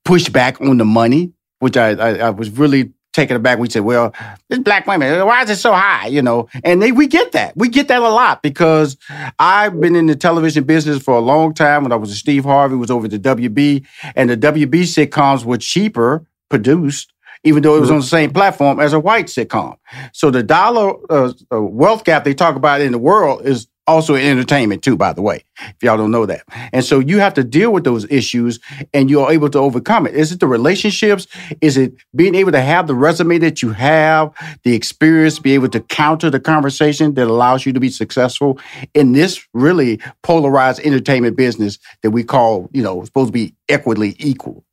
push 0.04 0.30
back 0.30 0.60
on 0.62 0.78
the 0.78 0.86
money, 0.86 1.32
which 1.60 1.78
I, 1.78 1.92
I, 1.92 2.10
I 2.28 2.30
was 2.32 2.50
really 2.50 2.92
taken 3.14 3.36
aback. 3.36 3.60
We 3.60 3.70
said, 3.70 3.82
well, 3.82 4.14
this 4.50 4.60
black 4.60 4.88
women, 4.88 5.26
why 5.26 5.44
is 5.44 5.50
it 5.50 5.58
so 5.58 5.74
high? 5.74 6.08
You 6.08 6.22
know, 6.22 6.48
and 6.64 6.82
they, 6.82 6.92
we 6.92 7.08
get 7.08 7.32
that. 7.34 7.56
We 7.56 7.70
get 7.70 7.88
that 7.90 8.02
a 8.02 8.10
lot 8.10 8.42
because 8.42 8.98
I've 9.40 9.80
been 9.80 9.96
in 9.96 10.08
the 10.08 10.16
television 10.16 10.64
business 10.64 11.02
for 11.02 11.16
a 11.16 11.22
long 11.22 11.54
time. 11.54 11.84
When 11.84 11.92
I 11.92 11.96
was 11.96 12.10
with 12.10 12.18
Steve 12.18 12.44
Harvey, 12.44 12.76
was 12.76 12.92
over 12.92 13.06
at 13.06 13.12
the 13.12 13.20
WB, 13.20 13.86
and 14.16 14.30
the 14.30 14.38
WB 14.38 14.84
sitcoms 14.84 15.46
were 15.46 15.58
cheaper 15.58 16.26
produced 16.50 17.14
even 17.44 17.64
though 17.64 17.76
it 17.76 17.80
was 17.80 17.92
on 17.92 18.00
the 18.00 18.06
same 18.06 18.32
platform 18.32 18.80
as 18.80 18.94
a 18.94 19.00
white 19.00 19.26
sitcom. 19.26 19.76
So 20.14 20.30
the 20.30 20.44
dollar 20.44 20.94
uh, 21.10 21.34
uh, 21.52 21.62
wealth 21.62 22.04
gap 22.04 22.24
they 22.24 22.34
talk 22.34 22.56
about 22.56 22.82
in 22.82 22.92
the 22.92 23.00
world 23.00 23.46
is 23.46 23.68
also 23.88 24.16
in 24.16 24.26
entertainment 24.26 24.84
too, 24.84 24.96
by 24.96 25.14
the 25.14 25.22
way, 25.22 25.44
if 25.60 25.76
y'all 25.82 25.98
don't 25.98 26.12
know 26.12 26.26
that. 26.26 26.44
And 26.72 26.84
so 26.84 27.00
you 27.00 27.20
have 27.20 27.34
to 27.36 27.44
deal 27.44 27.72
with 27.72 27.84
those 27.84 28.10
issues 28.12 28.60
and 28.94 29.10
you're 29.10 29.32
able 29.32 29.50
to 29.50 29.60
overcome 29.60 30.08
it. 30.08 30.16
Is 30.16 30.32
it 30.32 30.40
the 30.40 30.48
relationships? 30.48 31.28
Is 31.62 31.78
it 31.78 31.94
being 32.16 32.36
able 32.36 32.52
to 32.52 32.62
have 32.62 32.88
the 32.88 32.96
resume 32.96 33.38
that 33.40 33.62
you 33.62 33.72
have, 33.72 34.34
the 34.64 34.76
experience, 34.76 35.40
be 35.40 35.54
able 35.54 35.70
to 35.70 35.80
counter 35.80 36.30
the 36.30 36.40
conversation 36.40 37.16
that 37.16 37.28
allows 37.28 37.66
you 37.66 37.74
to 37.74 37.80
be 37.80 37.90
successful 37.90 38.60
in 38.94 39.14
this 39.14 39.46
really 39.54 40.00
polarized 40.24 40.80
entertainment 40.82 41.36
business 41.36 41.80
that 42.04 42.12
we 42.12 42.24
call, 42.24 42.70
you 42.74 42.84
know, 42.84 43.04
supposed 43.04 43.30
to 43.30 43.34
be 43.34 43.56
equitably 43.68 44.16
equal? 44.20 44.64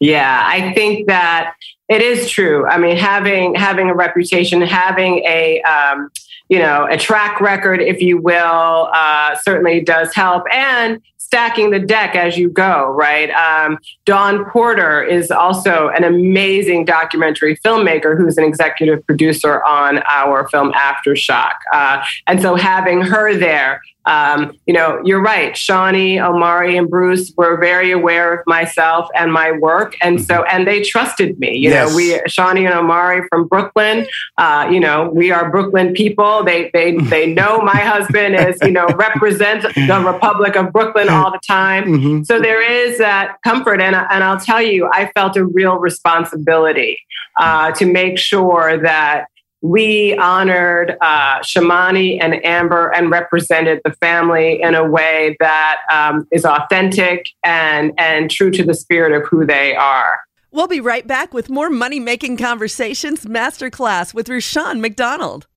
Yeah, 0.00 0.42
I 0.44 0.72
think 0.72 1.06
that 1.08 1.54
it 1.88 2.02
is 2.02 2.28
true. 2.28 2.66
I 2.66 2.78
mean, 2.78 2.96
having 2.96 3.54
having 3.54 3.88
a 3.88 3.94
reputation, 3.94 4.62
having 4.62 5.18
a 5.26 5.60
um, 5.62 6.10
you 6.48 6.58
know 6.58 6.86
a 6.90 6.96
track 6.96 7.40
record, 7.40 7.80
if 7.80 8.00
you 8.00 8.18
will, 8.18 8.90
uh, 8.92 9.36
certainly 9.42 9.80
does 9.80 10.14
help. 10.14 10.44
And 10.52 11.00
stacking 11.26 11.70
the 11.70 11.80
deck 11.80 12.14
as 12.14 12.38
you 12.38 12.48
go, 12.48 12.86
right? 12.92 13.30
Um, 13.30 13.78
Dawn 14.04 14.44
Porter 14.48 15.02
is 15.02 15.32
also 15.32 15.88
an 15.88 16.04
amazing 16.04 16.84
documentary 16.84 17.56
filmmaker 17.56 18.16
who's 18.16 18.38
an 18.38 18.44
executive 18.44 19.04
producer 19.04 19.62
on 19.64 19.98
our 20.08 20.48
film 20.48 20.72
Aftershock. 20.72 21.54
Uh, 21.72 22.04
and 22.28 22.40
so 22.40 22.54
having 22.54 23.00
her 23.00 23.36
there 23.36 23.82
um, 24.06 24.52
you 24.66 24.72
know, 24.72 25.00
you're 25.04 25.20
right. 25.20 25.56
Shawnee, 25.56 26.20
Omari, 26.20 26.76
and 26.76 26.88
Bruce 26.88 27.32
were 27.36 27.58
very 27.58 27.90
aware 27.90 28.34
of 28.34 28.46
myself 28.46 29.08
and 29.16 29.32
my 29.32 29.52
work, 29.52 29.96
and 30.00 30.20
so 30.20 30.36
mm-hmm. 30.36 30.56
and 30.56 30.66
they 30.66 30.82
trusted 30.82 31.38
me. 31.40 31.56
You 31.56 31.70
yes. 31.70 31.90
know, 31.90 31.96
we 31.96 32.20
Shawnee 32.28 32.66
and 32.66 32.74
Omari 32.74 33.26
from 33.28 33.48
Brooklyn. 33.48 34.06
Uh, 34.38 34.68
you 34.70 34.78
know, 34.78 35.10
we 35.12 35.32
are 35.32 35.50
Brooklyn 35.50 35.92
people. 35.92 36.44
They 36.44 36.70
they 36.72 36.96
they 36.96 37.26
know 37.26 37.60
my 37.60 37.76
husband 37.76 38.36
is 38.36 38.58
you 38.62 38.70
know 38.70 38.86
represents 38.86 39.66
the 39.74 40.02
Republic 40.06 40.56
of 40.56 40.72
Brooklyn 40.72 41.08
all 41.08 41.32
the 41.32 41.40
time. 41.46 41.84
Mm-hmm. 41.84 42.22
So 42.22 42.40
there 42.40 42.62
is 42.62 42.98
that 42.98 43.38
comfort, 43.42 43.80
and 43.80 43.96
and 43.96 44.22
I'll 44.22 44.40
tell 44.40 44.62
you, 44.62 44.88
I 44.92 45.10
felt 45.14 45.36
a 45.36 45.44
real 45.44 45.78
responsibility 45.78 47.00
uh, 47.38 47.72
to 47.72 47.86
make 47.86 48.18
sure 48.18 48.78
that 48.78 49.26
we 49.70 50.16
honored 50.16 50.96
uh, 51.00 51.40
Shamony 51.40 52.18
and 52.20 52.44
Amber 52.44 52.94
and 52.94 53.10
represented 53.10 53.80
the 53.84 53.92
family 53.92 54.62
in 54.62 54.74
a 54.74 54.88
way 54.88 55.36
that 55.40 55.80
um, 55.92 56.26
is 56.30 56.44
authentic 56.44 57.28
and, 57.44 57.92
and 57.98 58.30
true 58.30 58.50
to 58.52 58.62
the 58.62 58.74
spirit 58.74 59.12
of 59.12 59.26
who 59.28 59.44
they 59.44 59.74
are. 59.74 60.20
We'll 60.52 60.68
be 60.68 60.80
right 60.80 61.06
back 61.06 61.34
with 61.34 61.50
more 61.50 61.68
Money 61.68 61.98
Making 61.98 62.36
Conversations 62.36 63.24
Masterclass 63.24 64.14
with 64.14 64.28
Rushion 64.28 64.80
McDonald. 64.80 65.48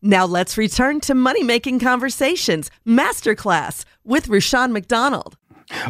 Now 0.00 0.24
let's 0.24 0.56
return 0.56 1.00
to 1.00 1.14
Money 1.14 1.42
Making 1.42 1.80
Conversations 1.80 2.70
Masterclass 2.86 3.84
with 4.04 4.28
Rushion 4.28 4.72
McDonald. 4.72 5.36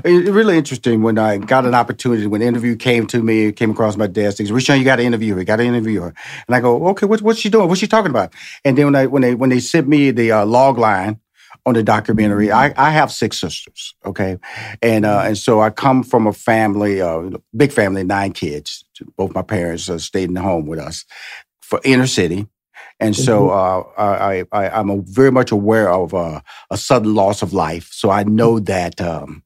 It's 0.04 0.30
really 0.30 0.58
interesting 0.58 1.02
when 1.02 1.18
I 1.18 1.38
got 1.38 1.64
an 1.64 1.75
opportunity, 1.75 2.26
when 2.26 2.40
the 2.40 2.47
interview 2.47 2.76
came 2.76 3.06
to 3.08 3.23
me, 3.23 3.52
came 3.52 3.70
across 3.70 3.97
my 3.97 4.06
desk, 4.06 4.38
they 4.38 4.47
said, 4.47 4.75
you 4.75 4.85
got 4.85 4.97
to 4.97 5.02
interview 5.02 5.37
her, 5.37 5.44
got 5.44 5.56
to 5.56 5.64
interview 5.64 6.00
her. 6.00 6.14
And 6.47 6.56
I 6.56 6.61
go, 6.61 6.88
okay, 6.88 7.06
what, 7.06 7.23
what's 7.23 7.38
she 7.38 7.49
doing? 7.49 7.68
What's 7.68 7.80
she 7.80 7.87
talking 7.87 8.11
about? 8.11 8.32
And 8.64 8.76
then 8.76 8.87
when, 8.87 8.97
I, 8.97 9.06
when, 9.06 9.23
they, 9.23 9.35
when 9.35 9.50
they 9.50 9.61
sent 9.61 9.87
me 9.88 10.11
the 10.11 10.32
uh, 10.32 10.47
log 10.47 10.78
line 10.78 11.20
on 11.64 11.75
the 11.75 11.82
documentary, 11.82 12.50
I, 12.50 12.73
I 12.76 12.90
have 12.90 13.12
six 13.12 13.38
sisters, 13.38 13.94
okay? 14.04 14.38
And, 14.82 15.04
uh, 15.04 15.23
and 15.26 15.38
so 15.38 15.61
I 15.61 15.70
come 15.70 16.02
from 16.02 16.26
a 16.26 16.32
family, 16.32 17.00
uh, 17.00 17.30
big 17.56 17.73
family, 17.73 18.04
nine 18.04 18.32
kids. 18.32 18.85
Both 19.16 19.35
my 19.35 19.42
parents 19.42 19.88
uh, 19.88 19.99
stayed 19.99 20.28
in 20.28 20.35
the 20.35 20.42
home 20.42 20.66
with 20.66 20.80
us 20.80 21.04
for 21.62 21.80
inner 21.85 22.06
city. 22.06 22.49
And 23.00 23.14
so 23.14 23.48
mm-hmm. 23.48 24.00
uh, 24.00 24.04
I, 24.04 24.44
I, 24.50 24.80
am 24.80 25.04
very 25.04 25.30
much 25.30 25.52
aware 25.52 25.90
of 25.90 26.14
uh, 26.14 26.40
a 26.70 26.76
sudden 26.76 27.14
loss 27.14 27.42
of 27.42 27.52
life. 27.52 27.90
So 27.92 28.10
I 28.10 28.24
know 28.24 28.58
that, 28.60 29.00
um, 29.00 29.44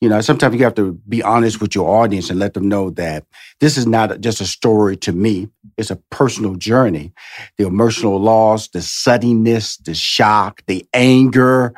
you 0.00 0.08
know, 0.08 0.20
sometimes 0.22 0.56
you 0.56 0.64
have 0.64 0.74
to 0.76 0.94
be 1.06 1.22
honest 1.22 1.60
with 1.60 1.74
your 1.74 1.88
audience 1.88 2.30
and 2.30 2.38
let 2.38 2.54
them 2.54 2.68
know 2.68 2.90
that 2.90 3.24
this 3.60 3.76
is 3.76 3.86
not 3.86 4.20
just 4.20 4.40
a 4.40 4.46
story 4.46 4.96
to 4.98 5.12
me. 5.12 5.48
It's 5.76 5.90
a 5.90 5.96
personal 6.10 6.54
journey. 6.54 7.12
The 7.58 7.66
emotional 7.66 8.18
loss, 8.18 8.68
the 8.68 8.80
suddenness, 8.80 9.76
the 9.78 9.94
shock, 9.94 10.62
the 10.66 10.86
anger, 10.94 11.74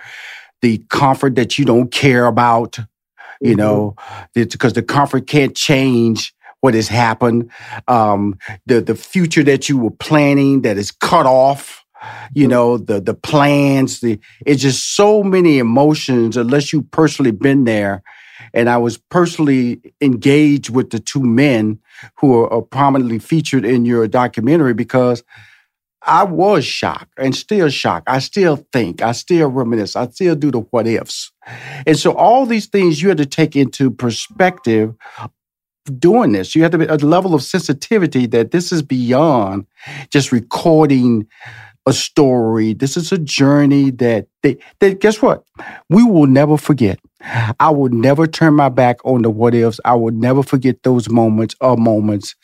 the 0.62 0.78
comfort 0.90 1.34
that 1.34 1.58
you 1.58 1.64
don't 1.64 1.90
care 1.90 2.26
about, 2.26 2.78
you 3.40 3.50
mm-hmm. 3.50 3.58
know, 3.58 3.96
because 4.32 4.74
the 4.74 4.82
comfort 4.82 5.26
can't 5.26 5.56
change 5.56 6.35
what 6.66 6.74
has 6.74 6.88
happened, 6.88 7.48
um, 7.86 8.36
the 8.66 8.80
the 8.80 8.96
future 8.96 9.44
that 9.44 9.68
you 9.68 9.78
were 9.78 9.92
planning 9.92 10.62
that 10.62 10.76
is 10.76 10.90
cut 10.90 11.24
off. 11.24 11.84
You 12.34 12.48
know 12.48 12.76
the 12.76 13.00
the 13.00 13.14
plans. 13.14 14.00
The 14.00 14.18
it's 14.44 14.62
just 14.62 14.96
so 14.96 15.22
many 15.22 15.58
emotions. 15.58 16.36
Unless 16.36 16.72
you 16.72 16.82
personally 16.82 17.30
been 17.30 17.62
there, 17.62 18.02
and 18.52 18.68
I 18.68 18.78
was 18.78 18.98
personally 18.98 19.80
engaged 20.00 20.70
with 20.70 20.90
the 20.90 20.98
two 20.98 21.22
men 21.22 21.78
who 22.18 22.34
are, 22.34 22.52
are 22.52 22.62
prominently 22.62 23.20
featured 23.20 23.64
in 23.64 23.84
your 23.84 24.08
documentary 24.08 24.74
because 24.74 25.22
I 26.02 26.24
was 26.24 26.64
shocked 26.64 27.12
and 27.16 27.32
still 27.34 27.68
shocked. 27.68 28.08
I 28.08 28.18
still 28.18 28.56
think, 28.72 29.02
I 29.02 29.12
still 29.12 29.48
reminisce, 29.48 29.94
I 29.94 30.08
still 30.08 30.34
do 30.34 30.50
the 30.50 30.60
what 30.60 30.88
ifs. 30.88 31.30
And 31.86 31.96
so 31.96 32.12
all 32.12 32.44
these 32.44 32.66
things 32.66 33.00
you 33.00 33.08
had 33.08 33.18
to 33.18 33.26
take 33.26 33.54
into 33.54 33.88
perspective 33.92 34.94
doing 35.98 36.32
this. 36.32 36.54
You 36.54 36.62
have 36.62 36.72
to 36.72 36.78
be 36.78 36.86
a 36.86 36.96
level 36.96 37.34
of 37.34 37.42
sensitivity 37.42 38.26
that 38.26 38.50
this 38.50 38.72
is 38.72 38.82
beyond 38.82 39.66
just 40.10 40.32
recording 40.32 41.26
a 41.86 41.92
story. 41.92 42.74
This 42.74 42.96
is 42.96 43.12
a 43.12 43.18
journey 43.18 43.90
that 43.92 44.26
they, 44.42 44.58
that 44.80 45.00
guess 45.00 45.22
what? 45.22 45.44
We 45.88 46.02
will 46.02 46.26
never 46.26 46.56
forget. 46.56 46.98
I 47.60 47.70
will 47.70 47.88
never 47.88 48.26
turn 48.26 48.54
my 48.54 48.68
back 48.68 48.98
on 49.04 49.22
the 49.22 49.30
what 49.30 49.54
ifs. 49.54 49.80
I 49.84 49.94
will 49.94 50.12
never 50.12 50.42
forget 50.42 50.82
those 50.82 51.08
moments 51.08 51.54
or 51.60 51.76
moments. 51.76 52.34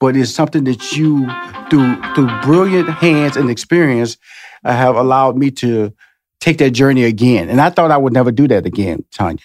But 0.00 0.16
it's 0.16 0.30
something 0.30 0.64
that 0.64 0.92
you, 0.96 1.26
through 1.70 2.00
through 2.14 2.28
brilliant 2.42 2.88
hands 2.88 3.36
and 3.36 3.50
experience, 3.50 4.16
uh, 4.64 4.72
have 4.72 4.96
allowed 4.96 5.36
me 5.36 5.50
to 5.52 5.92
take 6.40 6.58
that 6.58 6.70
journey 6.70 7.04
again. 7.04 7.48
And 7.48 7.60
I 7.60 7.70
thought 7.70 7.90
I 7.90 7.96
would 7.96 8.12
never 8.12 8.30
do 8.30 8.48
that 8.48 8.66
again, 8.66 9.04
Tanya. 9.12 9.38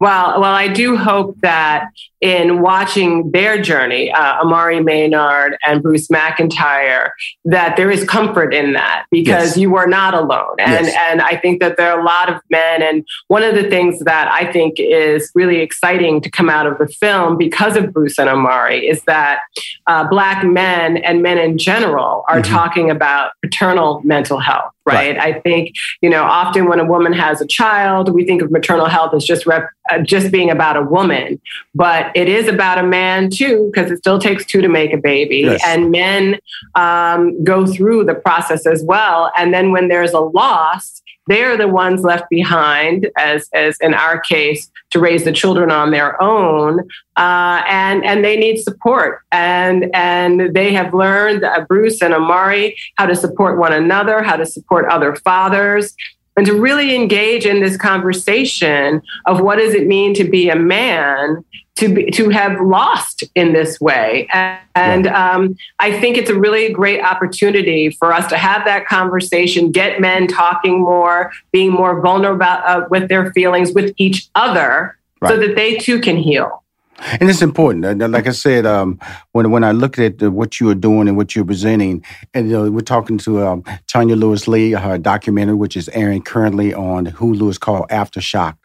Well, 0.00 0.40
well, 0.40 0.54
I 0.54 0.68
do 0.68 0.96
hope 0.96 1.36
that 1.40 1.90
in 2.20 2.60
watching 2.62 3.30
their 3.30 3.60
journey, 3.60 4.12
uh, 4.12 4.42
Omari 4.42 4.80
Maynard 4.80 5.56
and 5.64 5.82
Bruce 5.82 6.08
McIntyre, 6.08 7.10
that 7.44 7.76
there 7.76 7.90
is 7.90 8.04
comfort 8.04 8.52
in 8.54 8.72
that 8.72 9.06
because 9.10 9.50
yes. 9.50 9.56
you 9.56 9.76
are 9.76 9.86
not 9.86 10.14
alone. 10.14 10.56
And, 10.58 10.86
yes. 10.86 10.96
and 11.10 11.20
I 11.20 11.36
think 11.36 11.60
that 11.60 11.76
there 11.76 11.92
are 11.92 12.00
a 12.00 12.04
lot 12.04 12.28
of 12.28 12.40
men. 12.50 12.82
And 12.82 13.06
one 13.28 13.42
of 13.42 13.54
the 13.54 13.68
things 13.68 14.00
that 14.00 14.28
I 14.32 14.50
think 14.52 14.74
is 14.78 15.30
really 15.34 15.58
exciting 15.58 16.20
to 16.22 16.30
come 16.30 16.48
out 16.50 16.66
of 16.66 16.78
the 16.78 16.88
film 16.88 17.36
because 17.36 17.76
of 17.76 17.92
Bruce 17.92 18.18
and 18.18 18.28
Omari 18.28 18.86
is 18.86 19.02
that 19.04 19.40
uh, 19.86 20.08
Black 20.08 20.44
men 20.44 20.96
and 20.98 21.22
men 21.22 21.38
in 21.38 21.58
general 21.58 22.24
are 22.28 22.40
mm-hmm. 22.40 22.52
talking 22.52 22.90
about 22.90 23.32
paternal 23.42 24.00
mental 24.04 24.38
health. 24.38 24.72
Right? 24.88 25.16
right? 25.16 25.36
I 25.36 25.40
think, 25.40 25.72
you 26.00 26.10
know, 26.10 26.24
often 26.24 26.68
when 26.68 26.80
a 26.80 26.84
woman 26.84 27.12
has 27.12 27.40
a 27.40 27.46
child, 27.46 28.12
we 28.12 28.24
think 28.24 28.42
of 28.42 28.50
maternal 28.50 28.86
health 28.86 29.14
as 29.14 29.24
just 29.24 29.46
rep- 29.46 29.70
uh, 29.90 30.00
just 30.00 30.30
being 30.32 30.50
about 30.50 30.76
a 30.76 30.82
woman. 30.82 31.40
But 31.74 32.10
it 32.14 32.28
is 32.28 32.48
about 32.48 32.78
a 32.78 32.82
man 32.82 33.30
too, 33.30 33.70
because 33.72 33.90
it 33.90 33.98
still 33.98 34.18
takes 34.18 34.44
two 34.44 34.60
to 34.60 34.68
make 34.68 34.92
a 34.92 34.98
baby. 34.98 35.38
Yes. 35.38 35.62
And 35.64 35.90
men 35.90 36.38
um, 36.74 37.42
go 37.44 37.66
through 37.66 38.04
the 38.04 38.14
process 38.14 38.66
as 38.66 38.82
well. 38.82 39.32
And 39.36 39.52
then 39.54 39.72
when 39.72 39.88
there's 39.88 40.12
a 40.12 40.20
loss, 40.20 41.02
they're 41.28 41.56
the 41.56 41.68
ones 41.68 42.02
left 42.02 42.28
behind, 42.30 43.08
as, 43.16 43.48
as 43.52 43.76
in 43.80 43.94
our 43.94 44.18
case, 44.20 44.70
to 44.90 44.98
raise 44.98 45.24
the 45.24 45.32
children 45.32 45.70
on 45.70 45.90
their 45.90 46.20
own. 46.22 46.80
Uh, 47.16 47.62
and, 47.68 48.04
and 48.04 48.24
they 48.24 48.36
need 48.36 48.58
support. 48.58 49.22
And, 49.30 49.90
and 49.94 50.54
they 50.54 50.72
have 50.72 50.94
learned, 50.94 51.44
uh, 51.44 51.64
Bruce 51.68 52.00
and 52.02 52.14
Omari, 52.14 52.76
how 52.96 53.06
to 53.06 53.14
support 53.14 53.58
one 53.58 53.72
another, 53.72 54.22
how 54.22 54.36
to 54.36 54.46
support 54.46 54.86
other 54.90 55.14
fathers 55.16 55.94
and 56.38 56.46
to 56.46 56.54
really 56.54 56.94
engage 56.94 57.44
in 57.44 57.60
this 57.60 57.76
conversation 57.76 59.02
of 59.26 59.40
what 59.40 59.56
does 59.56 59.74
it 59.74 59.88
mean 59.88 60.14
to 60.14 60.22
be 60.22 60.48
a 60.48 60.54
man 60.54 61.44
to 61.74 61.92
be, 61.92 62.10
to 62.12 62.28
have 62.28 62.60
lost 62.60 63.24
in 63.34 63.52
this 63.52 63.80
way. 63.80 64.28
And, 64.32 64.58
and 64.74 65.06
um, 65.08 65.56
i 65.80 65.98
think 66.00 66.16
it's 66.16 66.30
a 66.30 66.38
really 66.38 66.72
great 66.72 67.02
opportunity 67.02 67.90
for 67.90 68.12
us 68.12 68.28
to 68.28 68.36
have 68.36 68.64
that 68.64 68.86
conversation 68.86 69.72
get 69.72 70.00
men 70.00 70.28
talking 70.28 70.80
more 70.80 71.32
being 71.50 71.72
more 71.72 72.00
vulnerable 72.00 72.44
uh, 72.44 72.82
with 72.88 73.08
their 73.08 73.32
feelings 73.32 73.72
with 73.72 73.92
each 73.96 74.28
other 74.36 74.96
right. 75.20 75.30
so 75.30 75.36
that 75.36 75.56
they 75.56 75.76
too 75.76 76.00
can 76.00 76.16
heal 76.16 76.62
and 76.98 77.30
it's 77.30 77.42
important. 77.42 78.00
Like 78.10 78.26
I 78.26 78.32
said, 78.32 78.66
um, 78.66 78.98
when 79.32 79.50
when 79.50 79.64
I 79.64 79.72
look 79.72 79.98
at 79.98 80.20
what 80.22 80.58
you 80.58 80.68
are 80.70 80.74
doing 80.74 81.08
and 81.08 81.16
what 81.16 81.36
you're 81.36 81.44
presenting, 81.44 82.04
and 82.34 82.50
you 82.50 82.52
know, 82.52 82.70
we're 82.70 82.80
talking 82.80 83.18
to 83.18 83.46
um, 83.46 83.64
Tanya 83.86 84.16
Lewis 84.16 84.48
Lee, 84.48 84.72
her 84.72 84.98
documentary, 84.98 85.54
which 85.54 85.76
is 85.76 85.88
airing 85.90 86.22
currently 86.22 86.74
on 86.74 87.06
Hulu, 87.06 87.48
is 87.50 87.58
called 87.58 87.88
Aftershock. 87.88 88.56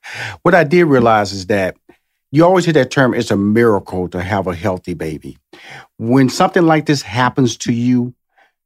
What 0.42 0.56
I 0.56 0.63
did 0.63 0.86
realize 0.86 1.32
is 1.32 1.46
that 1.48 1.75
you 2.32 2.44
always 2.44 2.66
hear 2.66 2.74
that 2.74 2.90
term, 2.90 3.13
it's 3.13 3.30
a 3.30 3.38
miracle 3.38 4.10
to 4.10 4.20
have 4.24 4.48
a 4.48 4.56
healthy 4.56 4.96
baby. 4.96 5.38
When 6.00 6.30
something 6.30 6.63
like 6.63 6.88
this 6.88 7.04
happens 7.04 7.56
to 7.58 7.72
you, 7.72 8.16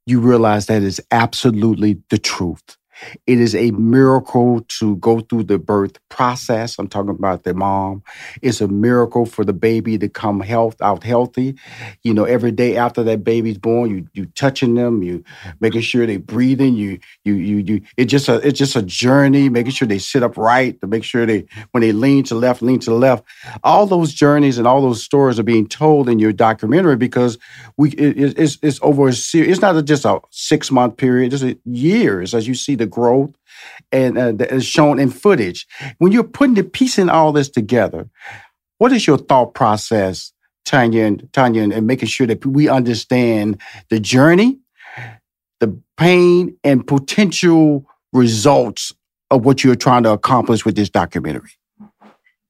you 0.06 0.20
realize 0.20 0.66
that 0.66 0.82
is 0.82 1.02
absolutely 1.10 2.00
the 2.08 2.16
truth. 2.16 2.77
It 3.26 3.40
is 3.40 3.54
a 3.54 3.70
miracle 3.72 4.64
to 4.78 4.96
go 4.96 5.20
through 5.20 5.44
the 5.44 5.58
birth 5.58 5.98
process. 6.08 6.78
I'm 6.78 6.88
talking 6.88 7.10
about 7.10 7.44
the 7.44 7.54
mom. 7.54 8.02
It's 8.42 8.60
a 8.60 8.68
miracle 8.68 9.26
for 9.26 9.44
the 9.44 9.52
baby 9.52 9.98
to 9.98 10.08
come 10.08 10.40
health 10.40 10.76
out 10.80 11.04
healthy. 11.04 11.56
You 12.02 12.14
know, 12.14 12.24
every 12.24 12.52
day 12.52 12.76
after 12.76 13.02
that 13.04 13.24
baby's 13.24 13.58
born, 13.58 13.90
you 13.90 14.06
you 14.14 14.26
touching 14.26 14.74
them, 14.74 15.02
you 15.02 15.24
making 15.60 15.82
sure 15.82 16.06
they're 16.06 16.18
breathing. 16.18 16.74
You 16.74 16.98
you 17.24 17.34
you 17.34 17.56
you. 17.58 17.80
It's 17.96 18.10
just 18.10 18.28
a 18.28 18.36
it's 18.46 18.58
just 18.58 18.76
a 18.76 18.82
journey. 18.82 19.48
Making 19.48 19.72
sure 19.72 19.88
they 19.88 19.98
sit 19.98 20.22
up 20.22 20.36
right 20.36 20.80
to 20.80 20.86
make 20.86 21.04
sure 21.04 21.26
they 21.26 21.46
when 21.72 21.82
they 21.82 21.92
lean 21.92 22.24
to 22.24 22.34
left, 22.34 22.62
lean 22.62 22.80
to 22.80 22.94
left. 22.94 23.24
All 23.64 23.86
those 23.86 24.12
journeys 24.12 24.58
and 24.58 24.66
all 24.66 24.82
those 24.82 25.02
stories 25.02 25.38
are 25.38 25.44
being 25.44 25.68
told 25.68 26.08
in 26.08 26.18
your 26.18 26.32
documentary 26.32 26.96
because 26.96 27.38
we 27.76 27.90
it, 27.90 28.38
it's 28.38 28.58
it's 28.62 28.78
over 28.82 29.08
a 29.08 29.12
series. 29.12 29.52
It's 29.52 29.60
not 29.60 29.84
just 29.84 30.04
a 30.04 30.20
six 30.30 30.70
month 30.70 30.96
period. 30.96 31.32
It's 31.32 31.44
years 31.64 32.34
as 32.34 32.48
you 32.48 32.54
see 32.54 32.74
the 32.74 32.86
growth 32.88 33.34
and 33.92 34.18
uh, 34.18 34.32
that 34.32 34.52
is 34.52 34.64
shown 34.64 34.98
in 34.98 35.10
footage. 35.10 35.66
When 35.98 36.12
you're 36.12 36.24
putting 36.24 36.54
the 36.54 36.64
piecing 36.64 37.08
all 37.08 37.32
this 37.32 37.48
together, 37.48 38.08
what 38.78 38.92
is 38.92 39.06
your 39.06 39.18
thought 39.18 39.54
process, 39.54 40.32
Tanya 40.64 41.04
and 41.04 41.28
Tanya, 41.32 41.62
and 41.62 41.86
making 41.86 42.08
sure 42.08 42.26
that 42.26 42.44
we 42.44 42.68
understand 42.68 43.60
the 43.90 44.00
journey, 44.00 44.58
the 45.60 45.78
pain, 45.96 46.56
and 46.64 46.86
potential 46.86 47.84
results 48.12 48.92
of 49.30 49.44
what 49.44 49.62
you're 49.62 49.74
trying 49.74 50.04
to 50.04 50.10
accomplish 50.10 50.64
with 50.64 50.76
this 50.76 50.88
documentary? 50.88 51.50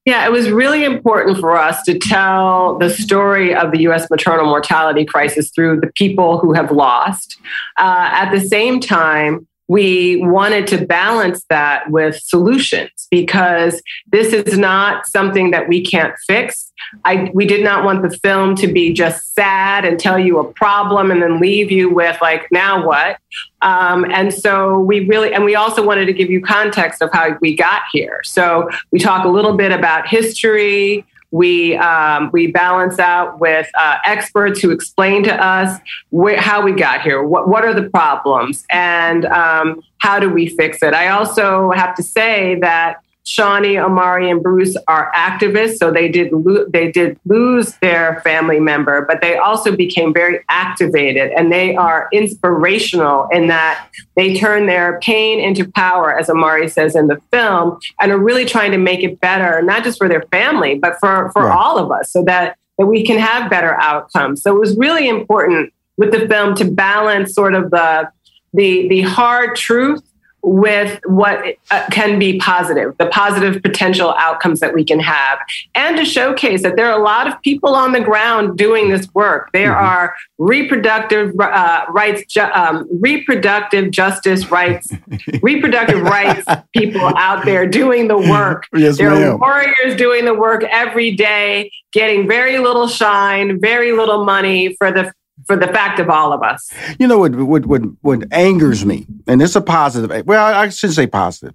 Yeah, 0.08 0.24
it 0.24 0.32
was 0.32 0.50
really 0.50 0.84
important 0.84 1.36
for 1.36 1.54
us 1.54 1.82
to 1.82 1.98
tell 1.98 2.78
the 2.78 2.88
story 2.88 3.54
of 3.54 3.72
the 3.72 3.80
US 3.88 4.08
maternal 4.08 4.46
mortality 4.46 5.04
crisis 5.04 5.50
through 5.50 5.80
the 5.80 5.92
people 5.96 6.38
who 6.38 6.54
have 6.54 6.70
lost. 6.70 7.36
Uh, 7.76 8.08
at 8.10 8.30
the 8.30 8.40
same 8.40 8.80
time, 8.80 9.46
we 9.68 10.16
wanted 10.16 10.66
to 10.66 10.84
balance 10.84 11.44
that 11.50 11.90
with 11.90 12.18
solutions 12.20 13.06
because 13.10 13.82
this 14.10 14.32
is 14.32 14.58
not 14.58 15.06
something 15.06 15.50
that 15.50 15.68
we 15.68 15.84
can't 15.84 16.14
fix. 16.26 16.72
I, 17.04 17.30
we 17.34 17.44
did 17.44 17.62
not 17.62 17.84
want 17.84 18.02
the 18.02 18.16
film 18.18 18.56
to 18.56 18.66
be 18.66 18.94
just 18.94 19.34
sad 19.34 19.84
and 19.84 20.00
tell 20.00 20.18
you 20.18 20.38
a 20.38 20.52
problem 20.52 21.10
and 21.10 21.22
then 21.22 21.38
leave 21.38 21.70
you 21.70 21.92
with 21.92 22.18
like, 22.22 22.50
now 22.50 22.86
what? 22.86 23.18
Um, 23.60 24.06
and 24.10 24.32
so 24.32 24.78
we 24.78 25.06
really, 25.06 25.34
and 25.34 25.44
we 25.44 25.54
also 25.54 25.84
wanted 25.84 26.06
to 26.06 26.14
give 26.14 26.30
you 26.30 26.40
context 26.40 27.02
of 27.02 27.10
how 27.12 27.36
we 27.42 27.54
got 27.54 27.82
here. 27.92 28.20
So 28.24 28.70
we 28.90 28.98
talk 28.98 29.26
a 29.26 29.28
little 29.28 29.54
bit 29.54 29.70
about 29.70 30.08
history. 30.08 31.04
We 31.30 31.76
um, 31.76 32.30
we 32.32 32.46
balance 32.46 32.98
out 32.98 33.38
with 33.38 33.68
uh, 33.78 33.98
experts 34.04 34.60
who 34.60 34.70
explain 34.70 35.24
to 35.24 35.34
us 35.34 35.78
wh- 36.16 36.36
how 36.36 36.62
we 36.62 36.72
got 36.72 37.02
here. 37.02 37.22
What 37.22 37.48
what 37.48 37.64
are 37.64 37.74
the 37.74 37.88
problems 37.90 38.64
and 38.70 39.26
um, 39.26 39.82
how 39.98 40.18
do 40.18 40.30
we 40.30 40.48
fix 40.48 40.82
it? 40.82 40.94
I 40.94 41.08
also 41.08 41.70
have 41.72 41.94
to 41.96 42.02
say 42.02 42.58
that 42.60 43.02
Shawnee, 43.28 43.78
Omari, 43.78 44.30
and 44.30 44.42
Bruce 44.42 44.74
are 44.88 45.12
activists, 45.14 45.76
so 45.76 45.90
they 45.90 46.08
did 46.08 46.32
lo- 46.32 46.64
they 46.66 46.90
did 46.90 47.20
lose 47.26 47.74
their 47.82 48.22
family 48.22 48.58
member, 48.58 49.02
but 49.02 49.20
they 49.20 49.36
also 49.36 49.76
became 49.76 50.14
very 50.14 50.42
activated, 50.48 51.30
and 51.32 51.52
they 51.52 51.76
are 51.76 52.08
inspirational 52.10 53.28
in 53.30 53.48
that 53.48 53.86
they 54.16 54.34
turn 54.34 54.64
their 54.66 54.98
pain 55.00 55.40
into 55.40 55.70
power, 55.72 56.18
as 56.18 56.30
Omari 56.30 56.68
says 56.68 56.96
in 56.96 57.08
the 57.08 57.20
film, 57.30 57.78
and 58.00 58.10
are 58.12 58.18
really 58.18 58.46
trying 58.46 58.72
to 58.72 58.78
make 58.78 59.02
it 59.02 59.20
better, 59.20 59.60
not 59.60 59.84
just 59.84 59.98
for 59.98 60.08
their 60.08 60.22
family, 60.30 60.78
but 60.78 60.98
for 60.98 61.30
for 61.32 61.44
right. 61.44 61.54
all 61.54 61.76
of 61.76 61.92
us, 61.92 62.10
so 62.10 62.24
that 62.24 62.56
that 62.78 62.86
we 62.86 63.04
can 63.04 63.18
have 63.18 63.50
better 63.50 63.74
outcomes. 63.78 64.42
So 64.42 64.56
it 64.56 64.58
was 64.58 64.74
really 64.78 65.06
important 65.06 65.70
with 65.98 66.12
the 66.12 66.26
film 66.26 66.54
to 66.54 66.64
balance 66.64 67.34
sort 67.34 67.54
of 67.54 67.70
the 67.70 68.10
the 68.54 68.88
the 68.88 69.02
hard 69.02 69.54
truth 69.54 70.02
with 70.42 71.00
what 71.04 71.42
uh, 71.70 71.84
can 71.90 72.18
be 72.18 72.38
positive, 72.38 72.96
the 72.98 73.06
positive 73.06 73.62
potential 73.62 74.14
outcomes 74.18 74.60
that 74.60 74.72
we 74.72 74.84
can 74.84 75.00
have, 75.00 75.38
and 75.74 75.96
to 75.96 76.04
showcase 76.04 76.62
that 76.62 76.76
there 76.76 76.90
are 76.90 76.98
a 76.98 77.02
lot 77.02 77.26
of 77.26 77.40
people 77.42 77.74
on 77.74 77.92
the 77.92 78.00
ground 78.00 78.56
doing 78.56 78.88
this 78.88 79.12
work. 79.14 79.50
There 79.52 79.72
mm-hmm. 79.72 79.84
are 79.84 80.14
reproductive 80.38 81.38
uh, 81.40 81.84
rights, 81.88 82.24
ju- 82.32 82.40
um, 82.40 82.86
reproductive 83.00 83.90
justice 83.90 84.50
rights, 84.50 84.88
reproductive 85.42 86.02
rights 86.02 86.46
people 86.74 87.06
out 87.16 87.44
there 87.44 87.66
doing 87.66 88.08
the 88.08 88.18
work. 88.18 88.66
Yes, 88.78 88.98
there 88.98 89.10
are 89.10 89.36
warriors 89.36 89.96
doing 89.96 90.24
the 90.24 90.34
work 90.34 90.62
every 90.62 91.10
day, 91.10 91.72
getting 91.92 92.28
very 92.28 92.58
little 92.58 92.86
shine, 92.86 93.60
very 93.60 93.92
little 93.92 94.24
money 94.24 94.76
for 94.76 94.92
the 94.92 95.12
for 95.46 95.56
the 95.56 95.68
fact 95.68 95.98
of 96.00 96.08
all 96.08 96.32
of 96.32 96.42
us. 96.42 96.70
You 96.98 97.06
know 97.06 97.18
what 97.18 97.34
what 97.34 97.66
what, 97.66 97.82
what 98.00 98.32
angers 98.32 98.84
me, 98.84 99.06
and 99.26 99.40
it's 99.40 99.56
a 99.56 99.60
positive. 99.60 100.26
Well, 100.26 100.44
I 100.44 100.68
shouldn't 100.68 100.96
say 100.96 101.06
positive, 101.06 101.54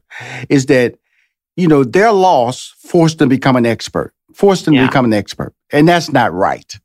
is 0.49 0.67
that 0.67 0.95
you 1.55 1.67
know 1.67 1.83
their 1.83 2.11
loss 2.11 2.73
forced 2.79 3.19
them 3.19 3.29
to 3.29 3.35
become 3.35 3.55
an 3.55 3.65
expert, 3.65 4.13
forced 4.33 4.65
them 4.65 4.73
yeah. 4.73 4.81
to 4.81 4.87
become 4.87 5.05
an 5.05 5.13
expert, 5.13 5.53
and 5.71 5.87
that's 5.87 6.11
not 6.11 6.33
right. 6.33 6.79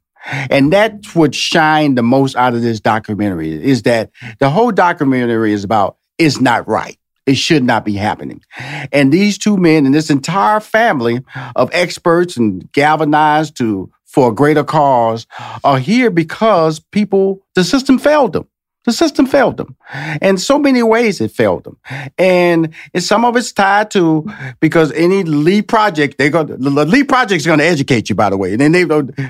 And 0.50 0.72
that's 0.72 1.14
what 1.14 1.34
shined 1.34 1.96
the 1.96 2.02
most 2.02 2.36
out 2.36 2.54
of 2.54 2.60
this 2.60 2.80
documentary 2.80 3.52
is 3.52 3.82
that 3.82 4.10
the 4.40 4.50
whole 4.50 4.72
documentary 4.72 5.52
is 5.52 5.64
about 5.64 5.96
it's 6.18 6.40
not 6.40 6.68
right. 6.68 6.98
It 7.24 7.36
should 7.36 7.62
not 7.62 7.84
be 7.84 7.94
happening. 7.94 8.42
And 8.90 9.12
these 9.12 9.38
two 9.38 9.56
men 9.56 9.86
and 9.86 9.94
this 9.94 10.10
entire 10.10 10.60
family 10.60 11.22
of 11.54 11.70
experts 11.72 12.36
and 12.36 12.70
galvanized 12.72 13.56
to 13.58 13.90
for 14.08 14.30
a 14.30 14.34
greater 14.34 14.64
cause 14.64 15.26
are 15.62 15.78
here 15.78 16.10
because 16.10 16.80
people, 16.80 17.46
the 17.54 17.62
system 17.62 17.98
failed 17.98 18.32
them. 18.32 18.48
The 18.84 18.92
system 18.92 19.26
failed 19.26 19.58
them. 19.58 19.76
And 20.22 20.40
so 20.40 20.58
many 20.58 20.82
ways 20.82 21.20
it 21.20 21.30
failed 21.30 21.64
them. 21.64 21.76
And, 22.16 22.72
some 22.96 23.26
of 23.26 23.36
it's 23.36 23.52
tied 23.52 23.90
to 23.90 24.26
because 24.60 24.92
any 24.92 25.24
lead 25.24 25.68
project, 25.68 26.16
they 26.16 26.30
go, 26.30 26.42
the 26.42 26.56
lead 26.56 27.06
project 27.06 27.40
is 27.40 27.46
going 27.46 27.58
to 27.58 27.66
educate 27.66 28.08
you, 28.08 28.14
by 28.14 28.30
the 28.30 28.38
way. 28.38 28.54
And 28.54 28.60
then 28.62 28.72
they, 28.72 28.84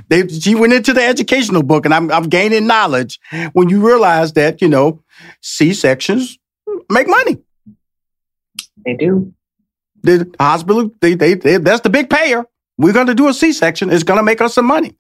they, 0.09 0.29
she 0.29 0.55
went 0.55 0.75
into 0.75 0.93
the 0.93 1.03
educational 1.03 1.65
book 1.65 1.85
and 1.85 1.93
I'm, 1.93 2.13
I'm 2.13 2.29
gaining 2.29 2.69
knowledge 2.69 3.19
when 3.53 3.69
you 3.69 3.85
realize 3.85 4.35
that, 4.35 4.63
you 4.63 4.69
know, 4.69 5.03
C-sections 5.41 6.39
make 6.89 7.09
money. 7.09 7.39
They 8.85 8.95
do. 8.95 9.35
The 10.03 10.33
hospital, 10.39 10.93
they, 11.01 11.15
they, 11.15 11.35
they, 11.35 11.57
that's 11.57 11.81
the 11.81 11.91
big 11.91 12.09
payer. 12.09 12.47
We're 12.79 12.93
going 12.93 13.09
to 13.09 13.15
do 13.15 13.29
a 13.29 13.35
C 13.35 13.53
section. 13.53 13.91
It's 13.91 14.05
going 14.05 14.19
to 14.19 14.23
make 14.23 14.41
us 14.41 14.55
some 14.55 14.67
money. 14.67 14.97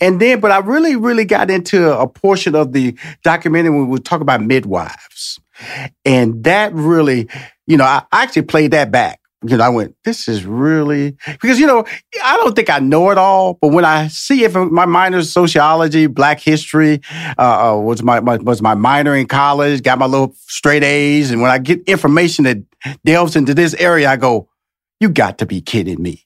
And 0.00 0.20
then, 0.20 0.38
but 0.38 0.50
I 0.50 0.58
really, 0.58 0.96
really 0.96 1.24
got 1.24 1.50
into 1.50 1.98
a 1.98 2.06
portion 2.06 2.54
of 2.54 2.72
the 2.72 2.96
documentary 3.24 3.70
when 3.70 3.88
we 3.88 3.98
talk 3.98 4.20
about 4.20 4.42
midwives. 4.42 5.40
And 6.04 6.44
that 6.44 6.74
really, 6.74 7.28
you 7.66 7.76
know, 7.78 7.84
I 7.84 8.04
actually 8.12 8.42
played 8.42 8.72
that 8.72 8.90
back. 8.90 9.18
You 9.44 9.56
know, 9.56 9.64
I 9.64 9.70
went, 9.70 9.96
this 10.04 10.28
is 10.28 10.44
really, 10.44 11.16
because, 11.26 11.58
you 11.58 11.66
know, 11.66 11.84
I 12.22 12.36
don't 12.36 12.54
think 12.54 12.70
I 12.70 12.78
know 12.78 13.10
it 13.10 13.18
all, 13.18 13.54
but 13.60 13.72
when 13.72 13.84
I 13.84 14.06
see 14.06 14.46
from 14.46 14.72
my 14.72 14.86
minor 14.86 15.18
is 15.18 15.32
sociology, 15.32 16.06
black 16.06 16.38
history, 16.38 17.00
uh, 17.36 17.72
uh, 17.72 17.76
was 17.76 18.04
my, 18.04 18.20
my, 18.20 18.36
was 18.36 18.62
my 18.62 18.74
minor 18.74 19.16
in 19.16 19.26
college, 19.26 19.82
got 19.82 19.98
my 19.98 20.06
little 20.06 20.32
straight 20.46 20.84
A's. 20.84 21.32
And 21.32 21.42
when 21.42 21.50
I 21.50 21.58
get 21.58 21.82
information 21.88 22.44
that 22.44 22.58
delves 23.04 23.34
into 23.34 23.52
this 23.52 23.74
area, 23.74 24.10
I 24.10 24.16
go, 24.16 24.48
you 25.00 25.08
got 25.08 25.38
to 25.38 25.46
be 25.46 25.60
kidding 25.60 26.00
me. 26.00 26.24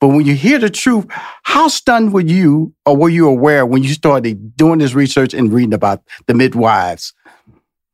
But 0.00 0.08
when 0.08 0.24
you 0.26 0.34
hear 0.34 0.58
the 0.58 0.70
truth, 0.70 1.06
how 1.42 1.68
stunned 1.68 2.12
were 2.12 2.22
you 2.22 2.72
or 2.86 2.96
were 2.96 3.10
you 3.10 3.28
aware 3.28 3.66
when 3.66 3.82
you 3.82 3.90
started 3.90 4.56
doing 4.56 4.78
this 4.78 4.94
research 4.94 5.34
and 5.34 5.52
reading 5.52 5.74
about 5.74 6.02
the 6.26 6.34
midwives? 6.34 7.12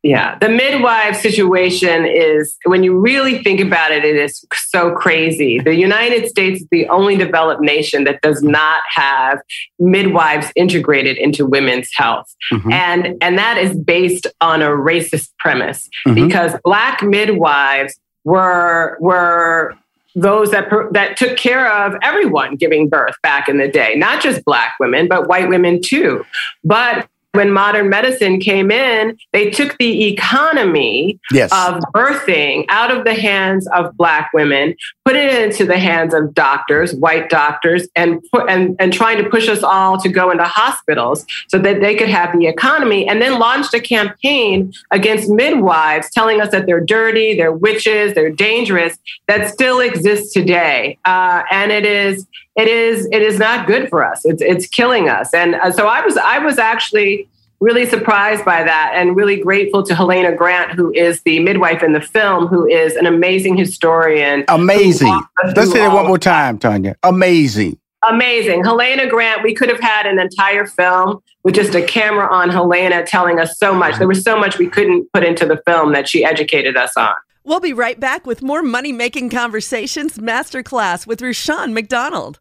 Yeah, 0.03 0.39
the 0.39 0.49
midwife 0.49 1.17
situation 1.17 2.07
is, 2.07 2.57
when 2.65 2.85
you 2.85 2.97
really 2.97 3.43
think 3.43 3.59
about 3.59 3.91
it, 3.91 4.05
it 4.05 4.15
is 4.15 4.45
so 4.55 4.95
crazy. 4.95 5.59
The 5.59 5.75
United 5.75 6.29
States 6.29 6.61
is 6.61 6.69
the 6.71 6.89
only 6.91 7.17
developed 7.17 7.61
nation 7.61 8.05
that 8.05 8.21
does 8.21 8.41
not 8.41 8.83
have 8.95 9.41
midwives 9.81 10.53
integrated 10.55 11.17
into 11.17 11.45
women's 11.45 11.91
health. 11.97 12.33
Mm-hmm. 12.53 12.71
And, 12.71 13.17
and 13.21 13.37
that 13.37 13.59
is 13.59 13.77
based 13.77 14.29
on 14.41 14.63
a 14.63 14.69
racist 14.69 15.31
premise 15.41 15.89
mm-hmm. 16.07 16.29
because 16.29 16.55
Black 16.63 17.03
midwives 17.03 17.99
were 18.23 18.99
were 19.01 19.75
those 20.17 20.51
that 20.51 20.69
that 20.93 21.17
took 21.17 21.37
care 21.37 21.71
of 21.71 21.95
everyone 22.03 22.57
giving 22.57 22.89
birth 22.89 23.15
back 23.23 23.49
in 23.49 23.59
the 23.59 23.69
day, 23.69 23.95
not 23.95 24.23
just 24.23 24.45
black 24.45 24.75
women, 24.81 25.07
but 25.07 25.29
white 25.29 25.49
women 25.49 25.81
too. 25.81 26.25
But 26.65 27.07
when 27.37 27.53
modern 27.53 27.89
medicine 27.89 28.41
came 28.41 28.71
in, 28.71 29.17
they 29.33 29.51
took 29.51 29.77
the 29.79 30.07
economy 30.07 31.19
yes. 31.31 31.53
of 31.53 31.83
birthing 31.95 32.65
out 32.69 32.91
of 32.91 33.05
the 33.05 33.15
hands 33.15 33.69
of 33.69 33.97
black 33.97 34.31
women, 34.33 34.75
put 35.05 35.15
it 35.15 35.43
into 35.43 35.65
the 35.65 35.79
hands 35.79 36.15
of 36.15 36.35
doctors, 36.35 36.95
white 36.95 37.29
doctors, 37.29 37.87
and 37.95 38.21
put, 38.33 38.49
and, 38.49 38.77
and 38.79 38.93
trying 38.93 39.23
to 39.23 39.29
push 39.29 39.49
us 39.49 39.63
all 39.63 39.99
to 40.01 40.09
go 40.09 40.31
into 40.31 40.45
hospitals 40.45 41.27
so 41.49 41.59
that 41.59 41.81
they 41.81 41.95
could 41.95 42.09
have 42.09 42.37
the 42.39 42.47
economy, 42.47 43.07
and 43.07 43.21
then 43.21 43.39
launched 43.39 43.75
a 43.75 43.81
campaign 43.81 44.73
against 44.91 45.29
midwives, 45.29 46.11
telling 46.11 46.41
us 46.41 46.51
that 46.51 46.67
they're 46.67 46.85
dirty, 46.85 47.37
they're 47.37 47.53
witches, 47.53 48.15
they're 48.15 48.31
dangerous. 48.31 48.99
That 49.29 49.53
still 49.53 49.81
exists 49.81 50.33
today, 50.33 50.99
uh, 51.05 51.43
and 51.51 51.71
it 51.71 51.85
is 51.85 52.27
it 52.57 52.69
is 52.69 53.07
it 53.13 53.23
is 53.23 53.39
not 53.39 53.67
good 53.67 53.89
for 53.89 54.05
us. 54.05 54.25
It's 54.25 54.43
it's 54.43 54.67
killing 54.67 55.09
us. 55.09 55.33
And 55.35 55.57
uh, 55.57 55.71
so 55.71 55.87
I 55.87 56.05
was 56.05 56.17
I 56.17 56.39
was 56.39 56.59
actually 56.59 57.29
really 57.61 57.87
surprised 57.87 58.45
by 58.45 58.63
that 58.63 58.93
and 58.95 59.17
really 59.17 59.37
grateful 59.37 59.83
to 59.83 59.95
Helena 59.95 60.35
Grant, 60.35 60.73
who 60.73 60.93
is 60.93 61.23
the 61.23 61.41
midwife 61.41 61.83
in 61.83 61.93
the 61.93 62.01
film, 62.01 62.47
who 62.47 62.67
is 62.67 62.97
an 62.97 63.07
amazing 63.07 63.57
historian. 63.57 64.45
Amazing. 64.49 65.23
Let's 65.55 65.73
say 65.73 65.85
it 65.85 65.89
one 65.89 66.07
more 66.07 66.19
time, 66.19 66.59
Tanya. 66.59 66.97
Amazing. 67.03 67.79
Amazing. 68.09 68.65
Helena 68.65 69.09
Grant, 69.09 69.43
we 69.43 69.55
could 69.55 69.69
have 69.69 69.81
had 69.81 70.07
an 70.07 70.19
entire 70.19 70.67
film 70.67 71.23
with 71.45 71.55
just 71.55 71.75
a 71.75 71.83
camera 71.83 72.33
on 72.33 72.51
Helena 72.51 73.07
telling 73.07 73.39
us 73.39 73.59
so 73.59 73.75
much. 73.75 73.97
There 73.97 74.09
was 74.09 74.23
so 74.23 74.39
much 74.39 74.59
we 74.59 74.69
couldn't 74.69 75.11
put 75.13 75.25
into 75.25 75.47
the 75.47 75.61
film 75.67 75.93
that 75.93 76.09
she 76.09 76.25
educated 76.25 76.77
us 76.77 76.97
on. 76.97 77.15
We'll 77.43 77.61
be 77.61 77.73
right 77.73 77.99
back 77.99 78.27
with 78.27 78.43
more 78.43 78.63
Money 78.63 78.93
Making 78.93 79.31
Conversations 79.31 80.19
Masterclass 80.19 81.07
with 81.07 81.23
Rushion 81.23 81.73
McDonald. 81.73 82.39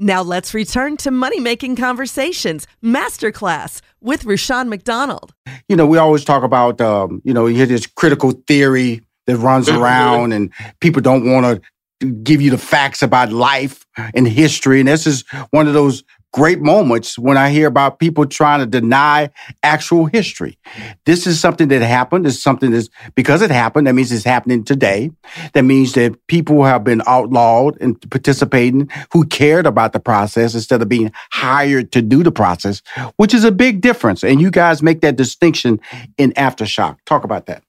Now 0.00 0.22
let's 0.22 0.54
return 0.54 0.96
to 0.98 1.10
Money 1.10 1.40
Making 1.40 1.74
Conversations 1.74 2.68
Masterclass 2.84 3.80
with 4.00 4.24
Rushion 4.24 4.68
McDonald. 4.68 5.34
You 5.68 5.74
know, 5.74 5.86
we 5.86 5.98
always 5.98 6.24
talk 6.24 6.44
about, 6.44 6.80
um, 6.80 7.20
you 7.24 7.34
know, 7.34 7.46
you 7.46 7.56
hear 7.56 7.66
this 7.66 7.86
critical 7.86 8.30
theory 8.46 9.00
that 9.26 9.38
runs 9.38 9.68
around 9.68 10.32
and 10.32 10.52
people 10.80 11.02
don't 11.02 11.28
want 11.28 11.60
to 12.00 12.12
give 12.22 12.40
you 12.40 12.50
the 12.50 12.58
facts 12.58 13.02
about 13.02 13.32
life 13.32 13.84
and 14.14 14.28
history. 14.28 14.78
And 14.78 14.88
this 14.88 15.04
is 15.04 15.24
one 15.50 15.66
of 15.66 15.74
those 15.74 16.04
great 16.32 16.60
moments 16.60 17.18
when 17.18 17.36
I 17.36 17.50
hear 17.50 17.66
about 17.66 17.98
people 17.98 18.26
trying 18.26 18.60
to 18.60 18.66
deny 18.66 19.30
actual 19.62 20.06
history. 20.06 20.58
This 21.04 21.26
is 21.26 21.40
something 21.40 21.68
that 21.68 21.82
happened. 21.82 22.26
It's 22.26 22.40
something 22.40 22.70
that's 22.70 22.88
because 23.14 23.42
it 23.42 23.50
happened. 23.50 23.86
That 23.86 23.94
means 23.94 24.12
it's 24.12 24.24
happening 24.24 24.64
today. 24.64 25.10
That 25.54 25.62
means 25.62 25.94
that 25.94 26.26
people 26.26 26.64
have 26.64 26.84
been 26.84 27.02
outlawed 27.06 27.80
and 27.80 27.98
participating 28.10 28.90
who 29.12 29.24
cared 29.24 29.66
about 29.66 29.92
the 29.92 30.00
process 30.00 30.54
instead 30.54 30.82
of 30.82 30.88
being 30.88 31.12
hired 31.32 31.92
to 31.92 32.02
do 32.02 32.22
the 32.22 32.32
process, 32.32 32.82
which 33.16 33.32
is 33.32 33.44
a 33.44 33.52
big 33.52 33.80
difference. 33.80 34.22
And 34.22 34.40
you 34.40 34.50
guys 34.50 34.82
make 34.82 35.00
that 35.00 35.16
distinction 35.16 35.80
in 36.18 36.32
Aftershock. 36.32 36.98
Talk 37.06 37.24
about 37.24 37.46
that. 37.46 37.62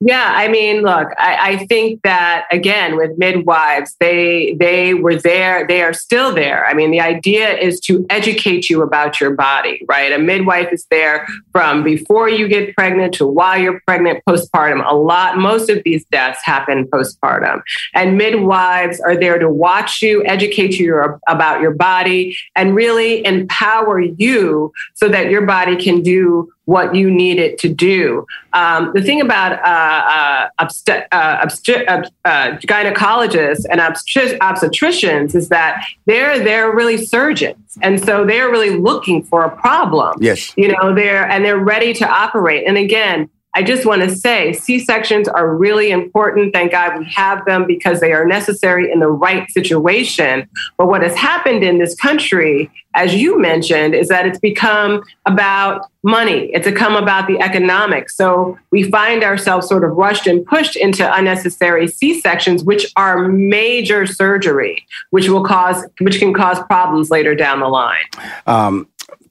Yeah, 0.00 0.30
I 0.36 0.48
mean, 0.48 0.82
look, 0.82 1.08
I, 1.16 1.52
I, 1.52 1.66
think 1.66 2.02
that 2.02 2.44
again 2.52 2.96
with 2.96 3.16
midwives, 3.16 3.96
they 3.98 4.54
they 4.60 4.92
were 4.92 5.16
there, 5.16 5.66
they 5.66 5.80
are 5.80 5.94
still 5.94 6.34
there. 6.34 6.66
I 6.66 6.74
mean, 6.74 6.90
the 6.90 7.00
idea 7.00 7.56
is 7.56 7.80
to 7.80 8.04
educate 8.10 8.68
you 8.68 8.82
about 8.82 9.22
your 9.22 9.30
body, 9.30 9.80
right? 9.88 10.12
A 10.12 10.18
midwife 10.18 10.70
is 10.70 10.86
there 10.90 11.26
from 11.50 11.82
before 11.82 12.28
you 12.28 12.46
get 12.46 12.74
pregnant 12.76 13.14
to 13.14 13.26
while 13.26 13.58
you're 13.58 13.80
pregnant, 13.86 14.22
postpartum. 14.28 14.84
A 14.86 14.94
lot, 14.94 15.38
most 15.38 15.70
of 15.70 15.82
these 15.82 16.04
deaths 16.12 16.40
happen 16.44 16.86
postpartum, 16.88 17.62
and 17.94 18.18
midwives 18.18 19.00
are 19.00 19.16
there 19.16 19.38
to 19.38 19.48
watch 19.48 20.02
you, 20.02 20.22
educate 20.26 20.78
you 20.78 21.18
about 21.26 21.62
your 21.62 21.72
body, 21.72 22.36
and 22.54 22.74
really 22.74 23.24
empower 23.24 23.98
you 23.98 24.74
so 24.92 25.08
that 25.08 25.30
your 25.30 25.46
body 25.46 25.74
can 25.74 26.02
do 26.02 26.52
what 26.66 26.94
you 26.94 27.10
need 27.10 27.38
it 27.38 27.58
to 27.58 27.68
do. 27.68 28.26
Um, 28.52 28.92
the 28.94 29.02
thing 29.02 29.20
about 29.20 29.52
uh, 29.52 30.48
uh, 30.60 30.64
obst- 30.64 31.06
uh, 31.10 31.46
obst- 31.46 32.10
uh, 32.24 32.56
gynecologists 32.58 33.64
and 33.70 33.80
obst- 33.80 34.38
obstetricians 34.38 35.34
is 35.34 35.48
that 35.48 35.84
they're 36.04 36.38
they're 36.38 36.70
really 36.72 36.98
surgeons, 36.98 37.78
and 37.82 38.04
so 38.04 38.26
they're 38.26 38.50
really 38.50 38.70
looking 38.70 39.22
for 39.22 39.44
a 39.44 39.56
problem. 39.56 40.16
Yes, 40.20 40.52
you 40.56 40.68
know 40.68 40.94
they're 40.94 41.28
and 41.28 41.44
they're 41.44 41.58
ready 41.58 41.94
to 41.94 42.08
operate. 42.08 42.66
And 42.66 42.76
again, 42.76 43.30
I 43.56 43.62
just 43.62 43.86
want 43.86 44.02
to 44.02 44.14
say 44.14 44.52
C 44.52 44.78
sections 44.78 45.28
are 45.28 45.56
really 45.56 45.90
important. 45.90 46.52
Thank 46.52 46.72
God 46.72 46.98
we 46.98 47.06
have 47.06 47.42
them 47.46 47.66
because 47.66 48.00
they 48.00 48.12
are 48.12 48.26
necessary 48.26 48.92
in 48.92 49.00
the 49.00 49.08
right 49.08 49.50
situation. 49.50 50.46
But 50.76 50.88
what 50.88 51.02
has 51.02 51.14
happened 51.16 51.64
in 51.64 51.78
this 51.78 51.94
country, 51.94 52.70
as 52.92 53.14
you 53.14 53.40
mentioned, 53.40 53.94
is 53.94 54.08
that 54.08 54.26
it's 54.26 54.38
become 54.38 55.02
about 55.24 55.90
money, 56.02 56.50
it's 56.52 56.66
become 56.66 56.96
about 56.96 57.28
the 57.28 57.40
economics. 57.40 58.14
So 58.14 58.58
we 58.72 58.90
find 58.90 59.24
ourselves 59.24 59.66
sort 59.66 59.84
of 59.84 59.92
rushed 59.92 60.26
and 60.26 60.44
pushed 60.44 60.76
into 60.76 61.10
unnecessary 61.10 61.88
C 61.88 62.20
sections, 62.20 62.62
which 62.62 62.92
are 62.94 63.26
major 63.26 64.04
surgery, 64.04 64.86
which 65.12 65.30
will 65.30 65.42
cause, 65.42 65.82
which 66.02 66.18
can 66.18 66.34
cause 66.34 66.62
problems 66.64 67.10
later 67.10 67.34
down 67.34 67.60
the 67.60 67.68
line. 67.68 68.04
Um, 68.46 68.86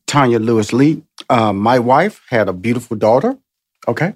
Tanya 0.07 0.39
Lewis 0.39 0.73
Lee, 0.73 1.03
uh, 1.29 1.53
my 1.53 1.77
wife 1.77 2.23
had 2.31 2.49
a 2.49 2.53
beautiful 2.53 2.97
daughter 2.97 3.37
Okay. 3.87 4.13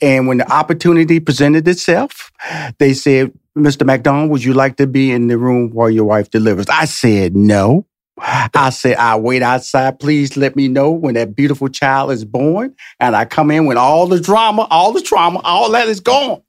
And 0.00 0.26
when 0.26 0.38
the 0.38 0.50
opportunity 0.50 1.20
presented 1.20 1.68
itself, 1.68 2.32
they 2.78 2.94
said, 2.94 3.32
Mr. 3.56 3.84
McDonald, 3.84 4.30
would 4.30 4.42
you 4.42 4.54
like 4.54 4.76
to 4.76 4.86
be 4.86 5.10
in 5.10 5.26
the 5.26 5.36
room 5.36 5.70
while 5.70 5.90
your 5.90 6.04
wife 6.04 6.30
delivers? 6.30 6.66
I 6.68 6.86
said, 6.86 7.36
no. 7.36 7.86
I 8.18 8.70
said, 8.70 8.96
I'll 8.96 9.20
wait 9.20 9.42
outside. 9.42 9.98
Please 9.98 10.36
let 10.36 10.54
me 10.54 10.68
know 10.68 10.90
when 10.90 11.14
that 11.14 11.34
beautiful 11.34 11.68
child 11.68 12.10
is 12.12 12.24
born. 12.24 12.74
And 12.98 13.16
I 13.16 13.24
come 13.24 13.50
in 13.50 13.66
when 13.66 13.78
all 13.78 14.06
the 14.06 14.20
drama, 14.20 14.66
all 14.70 14.92
the 14.92 15.00
trauma, 15.00 15.40
all 15.42 15.70
that 15.72 15.88
is 15.88 16.00
gone. 16.00 16.42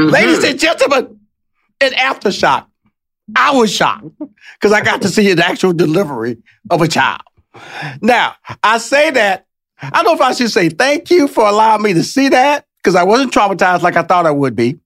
Mm-hmm. 0.00 0.10
Ladies 0.10 0.44
and 0.44 0.58
gentlemen, 0.58 1.20
in 1.80 1.92
Aftershock, 1.92 2.66
I 3.36 3.54
was 3.54 3.72
shocked 3.72 4.06
because 4.18 4.72
I 4.72 4.82
got 4.82 5.02
to 5.02 5.08
see 5.08 5.30
an 5.30 5.40
actual 5.40 5.72
delivery 5.72 6.38
of 6.70 6.82
a 6.82 6.88
child. 6.88 7.22
Now, 8.00 8.34
I 8.62 8.78
say 8.78 9.10
that 9.12 9.46
I 9.92 10.02
don't 10.02 10.04
know 10.04 10.14
if 10.14 10.20
I 10.20 10.32
should 10.32 10.50
say 10.50 10.68
thank 10.68 11.10
you 11.10 11.28
for 11.28 11.46
allowing 11.46 11.82
me 11.82 11.92
to 11.94 12.02
see 12.02 12.28
that 12.28 12.66
because 12.78 12.94
I 12.94 13.02
wasn't 13.02 13.32
traumatized 13.32 13.82
like 13.82 13.96
I 13.96 14.02
thought 14.02 14.26
I 14.26 14.30
would 14.30 14.54
be. 14.54 14.78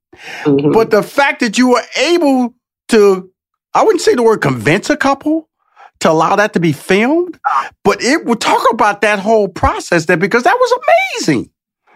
Mm-hmm. 0.44 0.72
But 0.72 0.90
the 0.90 1.02
fact 1.02 1.40
that 1.40 1.58
you 1.58 1.70
were 1.70 1.82
able 1.96 2.54
to, 2.88 3.30
I 3.74 3.82
wouldn't 3.82 4.00
say 4.00 4.14
the 4.14 4.22
word 4.22 4.40
convince 4.40 4.90
a 4.90 4.96
couple 4.96 5.48
to 6.00 6.10
allow 6.10 6.36
that 6.36 6.52
to 6.52 6.60
be 6.60 6.72
filmed, 6.72 7.38
but 7.84 8.02
it 8.02 8.24
would 8.24 8.40
talk 8.40 8.62
about 8.72 9.00
that 9.00 9.18
whole 9.18 9.48
process 9.48 10.06
there 10.06 10.16
because 10.16 10.44
that 10.44 10.56
was 10.56 10.78
amazing. 11.16 11.50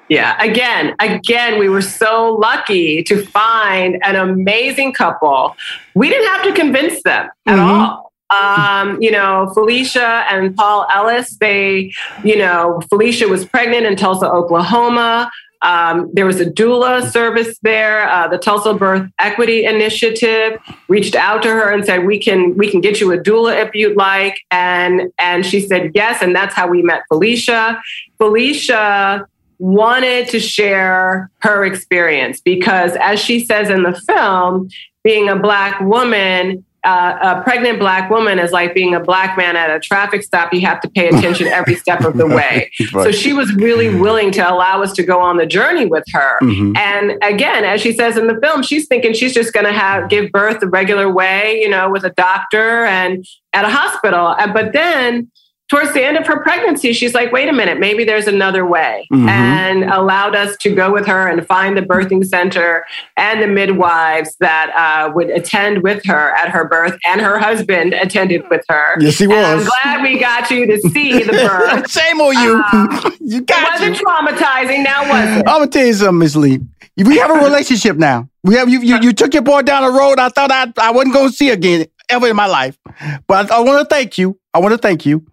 Yeah, 0.08 0.40
again, 0.42 0.94
again, 0.98 1.58
we 1.58 1.68
were 1.68 1.80
so 1.80 2.34
lucky 2.34 3.02
to 3.04 3.24
find 3.24 3.98
an 4.04 4.16
amazing 4.16 4.92
couple. 4.92 5.56
We 5.94 6.08
didn't 6.10 6.28
have 6.28 6.42
to 6.44 6.52
convince 6.52 7.02
them 7.02 7.28
at 7.46 7.56
mm-hmm. 7.56 7.60
all. 7.60 8.11
Um, 8.32 9.00
you 9.02 9.10
know, 9.10 9.50
Felicia 9.52 10.24
and 10.30 10.56
Paul 10.56 10.86
Ellis, 10.90 11.36
they, 11.36 11.92
you 12.24 12.36
know, 12.36 12.80
Felicia 12.88 13.28
was 13.28 13.44
pregnant 13.44 13.84
in 13.84 13.96
Tulsa, 13.96 14.30
Oklahoma. 14.30 15.30
Um, 15.62 16.10
there 16.12 16.26
was 16.26 16.40
a 16.40 16.46
doula 16.46 17.08
service 17.08 17.56
there. 17.62 18.08
Uh, 18.08 18.26
the 18.26 18.38
Tulsa 18.38 18.74
Birth 18.74 19.08
Equity 19.18 19.64
Initiative 19.64 20.58
reached 20.88 21.14
out 21.14 21.42
to 21.44 21.48
her 21.48 21.70
and 21.70 21.84
said, 21.84 22.04
"We 22.04 22.18
can 22.18 22.56
we 22.56 22.68
can 22.68 22.80
get 22.80 23.00
you 23.00 23.12
a 23.12 23.18
doula 23.18 23.64
if 23.64 23.74
you'd 23.74 23.96
like." 23.96 24.40
And 24.50 25.12
and 25.18 25.46
she 25.46 25.60
said 25.60 25.92
yes, 25.94 26.20
and 26.20 26.34
that's 26.34 26.54
how 26.54 26.66
we 26.66 26.82
met 26.82 27.02
Felicia. 27.08 27.80
Felicia 28.18 29.26
wanted 29.58 30.28
to 30.30 30.40
share 30.40 31.30
her 31.38 31.64
experience 31.64 32.40
because, 32.40 32.96
as 32.96 33.20
she 33.20 33.38
says 33.38 33.70
in 33.70 33.84
the 33.84 33.94
film, 33.94 34.68
being 35.04 35.28
a 35.28 35.36
black 35.36 35.80
woman 35.80 36.64
uh, 36.84 37.38
a 37.38 37.42
pregnant 37.42 37.78
black 37.78 38.10
woman 38.10 38.38
is 38.38 38.50
like 38.50 38.74
being 38.74 38.94
a 38.94 39.00
black 39.00 39.36
man 39.36 39.56
at 39.56 39.70
a 39.70 39.78
traffic 39.78 40.22
stop. 40.22 40.52
You 40.52 40.62
have 40.62 40.80
to 40.80 40.90
pay 40.90 41.08
attention 41.08 41.46
every 41.48 41.76
step 41.76 42.00
of 42.00 42.16
the 42.16 42.26
way. 42.26 42.70
right. 42.92 43.04
So 43.04 43.12
she 43.12 43.32
was 43.32 43.54
really 43.54 43.94
willing 43.94 44.32
to 44.32 44.40
allow 44.40 44.82
us 44.82 44.92
to 44.94 45.02
go 45.04 45.20
on 45.20 45.36
the 45.36 45.46
journey 45.46 45.86
with 45.86 46.04
her. 46.12 46.38
Mm-hmm. 46.40 46.76
And 46.76 47.22
again, 47.22 47.64
as 47.64 47.80
she 47.80 47.92
says 47.92 48.16
in 48.16 48.26
the 48.26 48.38
film, 48.42 48.62
she's 48.62 48.88
thinking 48.88 49.14
she's 49.14 49.34
just 49.34 49.52
going 49.52 49.66
to 49.66 49.72
have 49.72 50.08
give 50.08 50.32
birth 50.32 50.60
the 50.60 50.68
regular 50.68 51.10
way, 51.10 51.60
you 51.60 51.68
know, 51.68 51.88
with 51.88 52.04
a 52.04 52.10
doctor 52.10 52.84
and 52.84 53.24
at 53.52 53.64
a 53.64 53.68
hospital. 53.68 54.34
But 54.52 54.72
then 54.72 55.30
towards 55.72 55.94
the 55.94 56.04
end 56.04 56.18
of 56.18 56.26
her 56.26 56.38
pregnancy, 56.42 56.92
she's 56.92 57.14
like, 57.14 57.32
wait 57.32 57.48
a 57.48 57.52
minute, 57.52 57.80
maybe 57.80 58.04
there's 58.04 58.26
another 58.26 58.66
way, 58.66 59.08
mm-hmm. 59.10 59.26
and 59.26 59.84
allowed 59.84 60.36
us 60.36 60.54
to 60.58 60.74
go 60.74 60.92
with 60.92 61.06
her 61.06 61.26
and 61.26 61.46
find 61.46 61.78
the 61.78 61.80
birthing 61.80 62.22
center 62.26 62.84
and 63.16 63.42
the 63.42 63.46
midwives 63.46 64.36
that 64.40 64.70
uh, 64.76 65.10
would 65.14 65.30
attend 65.30 65.82
with 65.82 66.04
her 66.04 66.34
at 66.36 66.50
her 66.50 66.68
birth, 66.68 66.98
and 67.06 67.22
her 67.22 67.38
husband 67.38 67.94
attended 67.94 68.42
with 68.50 68.62
her. 68.68 69.00
Yes, 69.00 69.16
he 69.16 69.26
was. 69.26 69.36
And 69.38 69.46
I'm 69.46 69.64
glad 69.64 70.02
we 70.02 70.20
got 70.20 70.50
you 70.50 70.66
to 70.66 70.78
see 70.90 71.22
the 71.22 71.32
birth. 71.32 71.90
Shame 71.90 72.20
on 72.20 72.34
you. 72.44 72.62
Um, 72.70 73.16
you 73.20 73.40
got 73.40 73.62
It 73.62 73.72
wasn't 73.72 73.98
you. 73.98 74.04
traumatizing, 74.04 74.84
now 74.84 75.08
was 75.08 75.38
it? 75.38 75.48
I'm 75.48 75.56
going 75.56 75.70
to 75.70 75.78
tell 75.78 75.86
you 75.86 75.94
something, 75.94 76.18
Miss 76.18 76.36
Lee. 76.36 76.60
We 76.98 77.16
have 77.16 77.30
a 77.30 77.42
relationship 77.42 77.96
now. 77.96 78.28
We 78.44 78.56
have 78.56 78.68
you. 78.68 78.80
You, 78.80 78.98
you 79.00 79.12
took 79.14 79.32
your 79.32 79.42
boy 79.42 79.62
down 79.62 79.90
the 79.90 79.98
road. 79.98 80.18
I 80.18 80.28
thought 80.28 80.50
I 80.50 80.70
I 80.76 80.90
wasn't 80.90 81.14
going 81.14 81.30
to 81.30 81.34
see 81.34 81.48
again 81.48 81.86
ever 82.12 82.28
in 82.28 82.36
my 82.36 82.46
life. 82.46 82.78
But 83.26 83.50
I, 83.50 83.56
I 83.56 83.60
want 83.60 83.80
to 83.80 83.94
thank 83.94 84.18
you. 84.18 84.38
I 84.54 84.58
want 84.58 84.72
to 84.72 84.78
thank 84.78 85.06
you. 85.06 85.26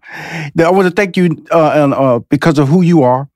I 0.58 0.70
want 0.70 0.88
to 0.88 0.94
thank 0.94 1.16
you 1.16 1.44
uh, 1.50 1.56
uh, 1.56 2.18
because 2.30 2.58
of 2.58 2.68
who 2.68 2.82
you 2.82 3.02
are, 3.02 3.28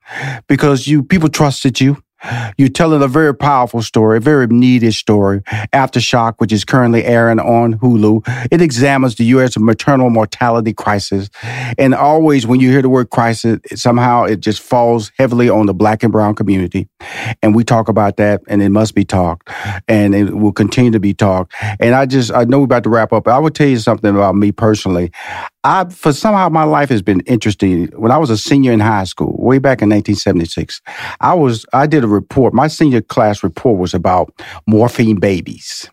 because 0.49 0.87
you 0.87 1.03
people 1.03 1.29
trusted 1.29 1.81
you. 1.81 2.03
You're 2.57 2.69
telling 2.69 3.03
a 3.03 3.09
very 3.09 3.35
powerful 3.35 3.83
story, 3.83 4.19
a 4.19 4.21
very 4.21 4.47
needed 4.47 4.95
story. 4.95 5.41
Aftershock, 5.73 6.35
which 6.39 6.53
is 6.53 6.65
currently 6.65 7.05
airing 7.05 7.41
on 7.41 7.75
Hulu, 7.75 8.23
it 8.51 8.61
examines 8.61 9.17
the 9.17 9.25
U.S. 9.27 9.59
maternal 9.59 10.11
mortality 10.11 10.73
crisis. 10.73 11.29
And 11.79 11.95
always, 11.95 12.47
when 12.47 12.61
you 12.61 12.71
hear 12.71 12.83
the 12.83 12.89
word 12.89 13.11
crisis, 13.11 13.61
somehow 13.75 14.25
it 14.25 14.41
just 14.41 14.63
falls 14.63 15.13
heavily 15.19 15.49
on 15.49 15.67
the 15.67 15.75
black 15.75 16.03
and 16.03 16.13
brown 16.13 16.35
community. 16.35 16.89
And 17.43 17.55
we 17.55 17.65
talk 17.65 17.89
about 17.89 18.17
that, 18.17 18.43
and 18.49 18.63
it 18.63 18.71
must 18.71 18.95
be 18.95 19.05
talked, 19.05 19.51
and 19.89 20.15
it 20.15 20.37
will 20.37 20.53
continue 20.53 20.91
to 20.93 21.01
be 21.01 21.15
talked. 21.15 21.53
And 21.81 21.95
I 21.95 22.07
just, 22.07 22.33
I 22.33 22.45
know 22.45 22.59
we're 22.59 22.65
about 22.65 22.85
to 22.85 22.91
wrap 22.91 23.13
up, 23.13 23.29
I 23.29 23.39
would 23.39 23.55
tell 23.55 23.69
you 23.69 23.79
something 23.79 24.11
about 24.11 24.37
me 24.37 24.53
personally. 24.53 25.13
I, 25.65 25.87
for 25.87 26.13
somehow 26.13 26.49
my 26.51 26.65
life 26.65 26.91
has 26.91 27.03
been 27.03 27.21
interesting. 27.21 27.87
When 27.97 28.13
I 28.13 28.19
was 28.19 28.31
a 28.31 28.37
senior 28.37 28.73
in 28.73 28.81
high 28.81 29.05
school, 29.05 29.35
way 29.39 29.59
back 29.59 29.81
in 29.83 29.89
1976, 29.89 30.83
I 31.21 31.35
was, 31.35 31.65
I 31.73 31.87
did 31.87 32.05
a 32.05 32.09
report. 32.09 32.53
My 32.53 32.69
senior 32.69 33.01
class 33.01 33.43
report 33.43 33.79
was 33.79 33.95
about 33.95 34.33
morphine 34.67 35.17
babies 35.17 35.91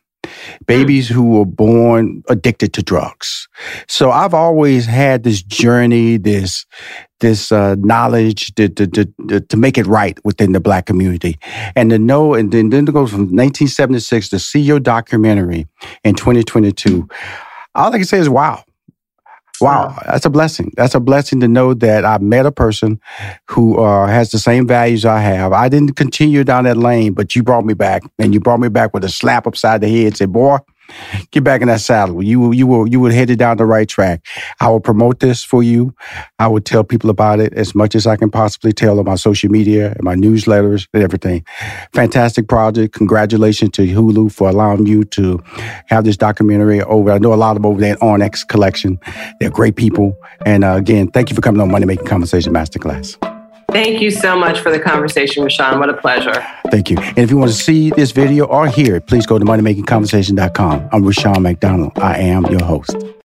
babies 0.66 1.08
who 1.08 1.32
were 1.32 1.46
born 1.46 2.24
addicted 2.30 2.74
to 2.74 2.84
drugs. 2.84 3.48
So 3.88 4.12
I've 4.12 4.34
always 4.34 4.86
had 4.86 5.24
this 5.24 5.42
journey, 5.42 6.18
this 6.18 6.66
this 7.20 7.52
uh, 7.52 7.76
knowledge 7.78 8.54
to, 8.56 8.68
to, 8.68 8.88
to, 8.88 9.40
to, 9.42 9.58
make 9.58 9.78
it 9.78 9.86
right 9.86 10.18
within 10.26 10.54
the 10.54 10.60
black 10.60 10.88
community. 10.88 11.38
And 11.76 11.92
to 11.92 12.00
know, 12.00 12.34
and 12.34 12.52
then, 12.52 12.72
then 12.72 12.88
to 12.88 12.92
go 12.92 13.06
from 13.06 13.22
1976 13.22 14.30
to 14.30 14.40
see 14.40 14.60
your 14.60 14.80
documentary 14.80 15.68
in 16.04 16.16
2022, 16.16 17.08
all 17.76 17.94
I 17.94 17.98
can 17.98 18.06
say 18.06 18.18
is 18.18 18.28
wow. 18.28 18.64
Wow, 19.62 19.98
that's 20.08 20.26
a 20.26 20.30
blessing. 20.30 20.72
That's 20.76 20.96
a 20.96 21.00
blessing 21.00 21.40
to 21.42 21.48
know 21.48 21.74
that 21.76 22.04
I 22.06 22.18
met 22.18 22.46
a 22.46 22.52
person 22.52 23.00
who 23.50 23.80
uh, 23.80 24.08
has 24.08 24.32
the 24.32 24.40
same 24.40 24.68
values 24.68 25.06
I 25.06 25.20
have. 25.20 25.54
I 25.54 25.70
didn't 25.70 25.96
continue 25.96 26.44
down 26.44 26.64
that 26.64 26.78
lane, 26.78 27.14
but 27.14 27.36
you 27.36 27.44
brought 27.44 27.66
me 27.66 27.74
back, 27.76 28.02
and 28.18 28.34
you 28.34 28.40
brought 28.40 28.60
me 28.60 28.70
back 28.70 28.94
with 28.94 29.04
a 29.04 29.10
slap 29.10 29.46
upside 29.46 29.82
the 29.82 29.88
head. 29.90 30.08
and 30.08 30.18
Said, 30.18 30.32
"Boy, 30.34 30.58
get 31.32 31.44
back 31.44 31.62
in 31.62 31.68
that 31.68 31.82
saddle. 31.82 32.24
You 32.24 32.52
you 32.52 32.68
will 32.68 32.88
you 32.88 33.00
will 33.00 33.12
headed 33.12 33.40
down 33.40 33.58
the 33.58 33.66
right 33.66 33.88
track. 33.88 34.26
I 34.60 34.70
will 34.70 34.80
promote 34.80 35.20
this 35.20 35.44
for 35.44 35.64
you. 35.64 35.94
I 36.40 36.48
will 36.48 36.62
tell 36.62 36.84
people 36.84 37.10
about 37.10 37.40
it 37.40 37.54
as 37.54 37.76
much 37.76 37.96
as 37.96 38.08
I 38.08 38.16
can 38.16 38.30
possibly 38.30 38.74
tell 38.74 39.00
on 39.00 39.06
my 39.06 39.16
social 39.16 39.50
media 39.50 39.92
and 39.92 40.04
my 40.04 40.16
newsletters 40.16 40.88
and 40.94 41.04
everything. 41.04 41.46
Fantastic 41.94 42.48
project. 42.48 42.94
Congratulations 42.94 43.72
to 43.72 43.84
Hulu 43.84 44.32
for 44.32 44.50
allowing 44.50 44.86
you 44.86 45.04
to 45.06 45.42
have 45.88 46.04
this 46.04 46.18
documentary 46.18 46.82
over. 46.82 47.12
I 47.12 47.18
know 47.18 47.34
a 47.34 47.36
lot 47.36 47.52
of 47.52 47.62
them 47.62 47.66
over 47.66 47.80
there 47.80 48.02
Onyx 48.04 48.44
Collective. 48.44 48.98
They're 49.40 49.50
great 49.50 49.76
people. 49.76 50.18
And 50.46 50.64
uh, 50.64 50.76
again, 50.76 51.10
thank 51.10 51.30
you 51.30 51.36
for 51.36 51.42
coming 51.42 51.62
on 51.62 51.72
Money 51.72 51.86
Making 51.86 52.08
Conversation 52.08 52.54
Masterclass. 52.54 53.31
Thank 53.72 54.02
you 54.02 54.12
so 54.12 54.38
much 54.38 54.60
for 54.60 54.70
the 54.70 54.80
conversation, 54.80 55.44
Rushion. 55.44 55.80
What 55.80 55.90
a 55.90 55.94
pleasure. 55.94 56.46
Thank 56.70 56.90
you. 56.90 56.98
And 56.98 57.20
if 57.20 57.32
you 57.32 57.38
want 57.38 57.52
to 57.52 57.58
see 57.58 57.90
this 57.92 58.12
video 58.12 58.46
or 58.46 58.68
hear 58.68 58.98
it, 58.98 59.08
please 59.08 59.26
go 59.26 59.40
to 59.40 59.46
moneymakingconversation.com. 59.46 60.90
I'm 60.92 61.04
Rushion 61.04 61.42
McDonald. 61.42 61.98
I 61.98 62.18
am 62.18 62.46
your 62.48 62.64
host. 62.64 62.96